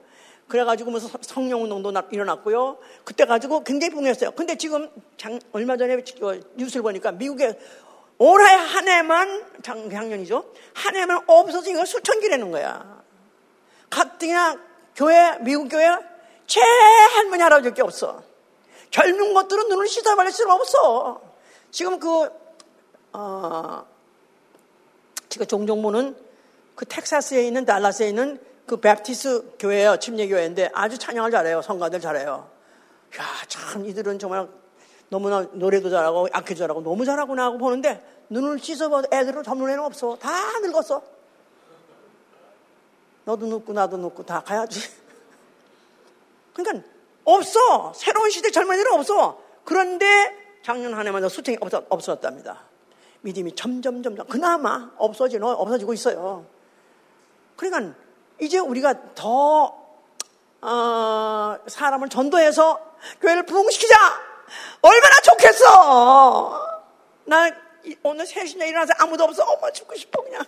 [0.48, 2.78] 그래가지고 무슨 성령운동도 일어났고요.
[3.04, 4.32] 그때 가지고 굉장히 붕했어요.
[4.32, 5.98] 근데 지금 장, 얼마 전에
[6.56, 7.60] 뉴스를 보니까 미국에
[8.18, 10.45] 올해 한 해만, 작년이죠.
[10.74, 13.04] 한 해만 없어서 이거 수천 개라는 거야.
[13.89, 14.58] 가뜩이나
[14.95, 15.88] 교회, 미국 교회,
[16.48, 18.24] 최 할머니 할아버지밖에 없어.
[18.89, 21.22] 젊은 것들은 눈을 씻어버릴 수는 없어.
[21.72, 22.30] 지금 그,
[23.12, 23.86] 어,
[25.30, 26.16] 제가 종종 보는
[26.76, 29.97] 그 텍사스에 있는 달라스에 있는 그 베프티스 교회예요.
[29.97, 31.61] 침례교회인데 아주 찬양을 잘해요.
[31.61, 32.49] 성가들 잘해요.
[33.18, 34.49] 야, 참 이들은 정말
[35.09, 40.18] 너무나 노래도 잘하고 악기도 잘하고 너무 잘하구나 하고 보는데 눈을 씻어봐 애들은 젊은 애는 없어.
[40.18, 41.01] 다 늙었어.
[43.24, 44.82] 너도 늙고 나도 늙고 다 가야지.
[46.53, 46.86] 그러니까
[47.24, 47.93] 없어.
[47.95, 49.41] 새로운 시대 젊은이들은 없어.
[49.63, 52.65] 그런데 작년 한 해마다 수탱이 없어, 없어졌답니다.
[53.22, 56.45] 믿음이 점점 점점 그나마 없어지는 없어지고 있어요.
[57.55, 57.95] 그러니까
[58.40, 59.88] 이제 우리가 더
[60.62, 63.96] 어, 사람을 전도해서 교회를 부흥시키자.
[64.82, 66.82] 얼마나 좋겠어.
[67.26, 67.50] 나
[68.04, 69.44] 오늘 3시에 일어나서 아무도 없어.
[69.44, 70.44] 엄마 죽고 싶어 그냥.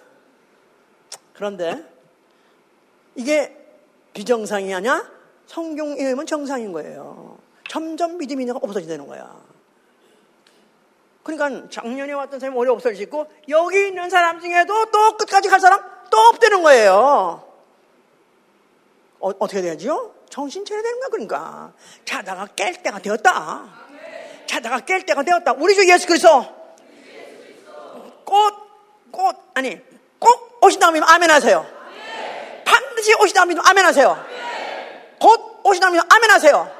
[1.33, 1.83] 그런데
[3.15, 3.55] 이게
[4.13, 5.09] 비정상이 아니야?
[5.45, 7.37] 성경 읽으면 정상인 거예요.
[7.69, 9.39] 점점 믿음이 없어지는 거야.
[11.23, 15.79] 그러니까 작년에 왔던 사람이 올해 없어지고 여기 있는 사람 중에도 또 끝까지 갈 사람
[16.09, 17.48] 또 없다는 거예요.
[19.19, 20.13] 어, 떻게 되죠?
[20.29, 21.73] 정신 차려야 되는 거야, 그러니까.
[22.05, 23.65] 자다가 깰 때가 되었다.
[24.45, 25.53] 자다가 깰 때가 되었다.
[25.53, 26.45] 우리 주 예수 그리스도.
[28.23, 28.53] 꽃,
[29.11, 29.79] 꽃, 아니,
[30.19, 31.65] 꼭 오신다고 믿으면 아멘 하세요.
[32.65, 34.25] 반드시 오신다고 믿으면 아멘 하세요.
[35.19, 36.71] 곧 오신다고 믿으면 아멘 하세요.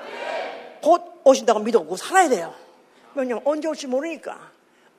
[0.82, 2.54] 곧 오신다고 믿고 살아야 돼요.
[3.16, 4.38] 왜냐면 언제 올지 모르니까.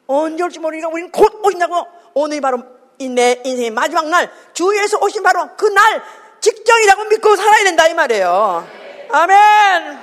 [0.06, 2.62] 언제 올지 모르니까 우리는 곧 오신다고 오늘이 바로
[2.98, 6.02] 내 인생의 마지막 날, 주에서 오신 바로 그 날,
[6.40, 8.66] 직전이라고 믿고 살아야 된다 이 말이에요.
[9.10, 9.98] 아멘.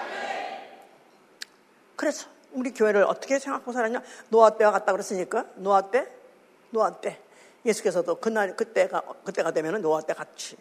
[1.96, 4.02] 그래서 우리 교회를 어떻게 생각하고 살았냐?
[4.30, 6.08] 노아 때와 같다 그랬으니까 노아 때,
[6.70, 7.20] 노아 때
[7.66, 10.56] 예수께서도 그날 그때가 그때가 되면은 노아 때 같이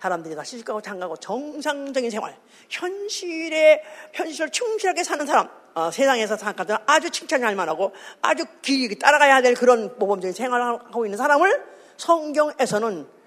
[0.00, 2.36] 사람들이 다 시집가고 장가고 정상적인 생활,
[2.68, 9.54] 현실에 현실을 충실하게 사는 사람, 어, 세상에서 생각하는 아주 칭찬할 만하고 아주 길이 따라가야 될
[9.54, 11.64] 그런 모범적인 생활을 하고 있는 사람을
[11.96, 13.17] 성경에서는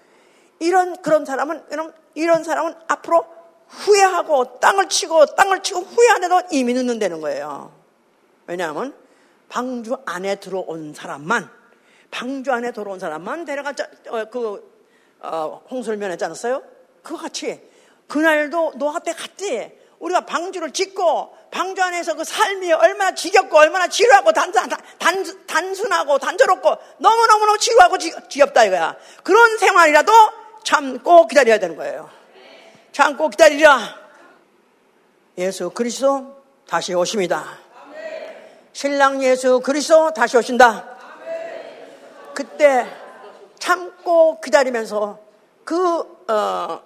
[0.62, 3.26] 이런 그런 사람은 이런, 이런 사람은 앞으로
[3.68, 7.74] 후회하고 땅을 치고 땅을 치고 후회하는데도 이미 늦는다는 거예요.
[8.46, 8.94] 왜냐하면
[9.50, 11.50] 방주 안에 들어온 사람만
[12.12, 13.74] 방주 안에 들어온 사람만 데려가
[14.10, 14.72] 어, 그
[15.20, 16.62] 어, 홍수를 면했지 않았어요?
[17.02, 17.60] 그거 같이
[18.08, 19.80] 그날도 노아 때 같지.
[20.00, 26.18] 우리가 방주를 짓고 방주 안에서 그 삶이 얼마나 지겹고 얼마나 지루하고 단, 단, 단, 단순하고
[26.18, 28.96] 단조롭고 너무너무너무 지루하고 지, 지겹다 이거야.
[29.24, 30.12] 그런 생활이라도
[30.72, 32.10] 참고 기다려야 되는 거예요.
[32.94, 33.78] 참고 기다리라.
[35.38, 37.58] 예수 그리스도 다시 오십니다.
[38.72, 40.98] 신랑 예수 그리스도 다시 오신다.
[42.34, 42.88] 그때
[43.60, 45.20] 참고 기다리면서
[45.66, 46.00] 그
[46.32, 46.82] 어,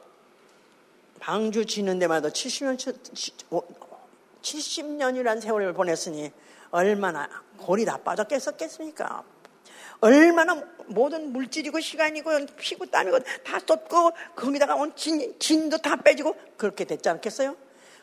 [1.19, 2.79] 방주 짓는 데마다 70년
[4.41, 6.31] 70년이라는 세월을 보냈으니
[6.71, 7.29] 얼마나
[7.59, 9.34] 골이 다 빠졌겠었겠습니까?
[10.01, 16.85] 얼마나 모든 물질이고 시간이고 피고 땀이고 다 쏟고 거기다가 온 진, 진도 다 빼지고 그렇게
[16.85, 17.55] 됐지 않겠어요?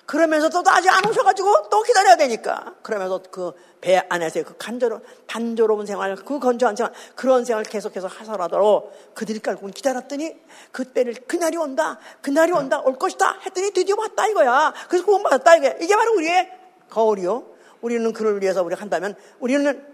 [0.06, 2.74] 그러면서도 아직 안 오셔가지고 또 기다려야 되니까.
[2.82, 8.92] 그러면서 그 배 안에서의 그 간절한, 단조로운 생활, 그 건조한 생활, 그런 생활을 계속해서 하서라도
[9.12, 10.36] 그들이 깔고 기다렸더니
[10.70, 14.72] 그때를, 그날이 온다, 그날이 온다, 올 것이다 했더니 드디어 왔다 이거야.
[14.88, 15.76] 그래서 구원받았다 이게.
[15.80, 16.48] 이게 바로 우리의
[16.90, 17.44] 거울이요.
[17.80, 19.84] 우리는 그를 위해서 우리 한다면 우리는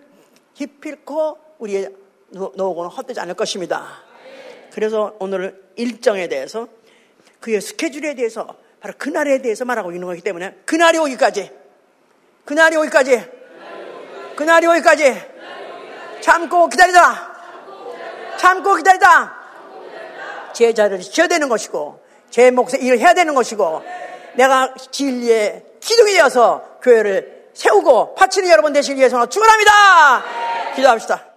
[0.52, 1.90] 기필코 우리의
[2.30, 4.02] 노고는 헛되지 않을 것입니다.
[4.72, 6.68] 그래서 오늘 일정에 대해서
[7.40, 11.50] 그의 스케줄에 대해서 바로 그날에 대해서 말하고 있는 거기 때문에 그날이 오기까지
[12.44, 13.24] 그날이 오기까지
[14.36, 15.14] 그날이 오기까지
[16.20, 17.36] 참고 기다리자
[18.36, 19.36] 참고 기다리자
[20.52, 23.82] 제 자리를 지어야 되는 것이고 제 몫에 일을 해야 되는 것이고
[24.34, 30.74] 내가 진리의 기둥이 되어서 교회를 세우고 바치는 여러분 되시기 위해서 축원합니다.
[30.76, 31.27] 기도합시다.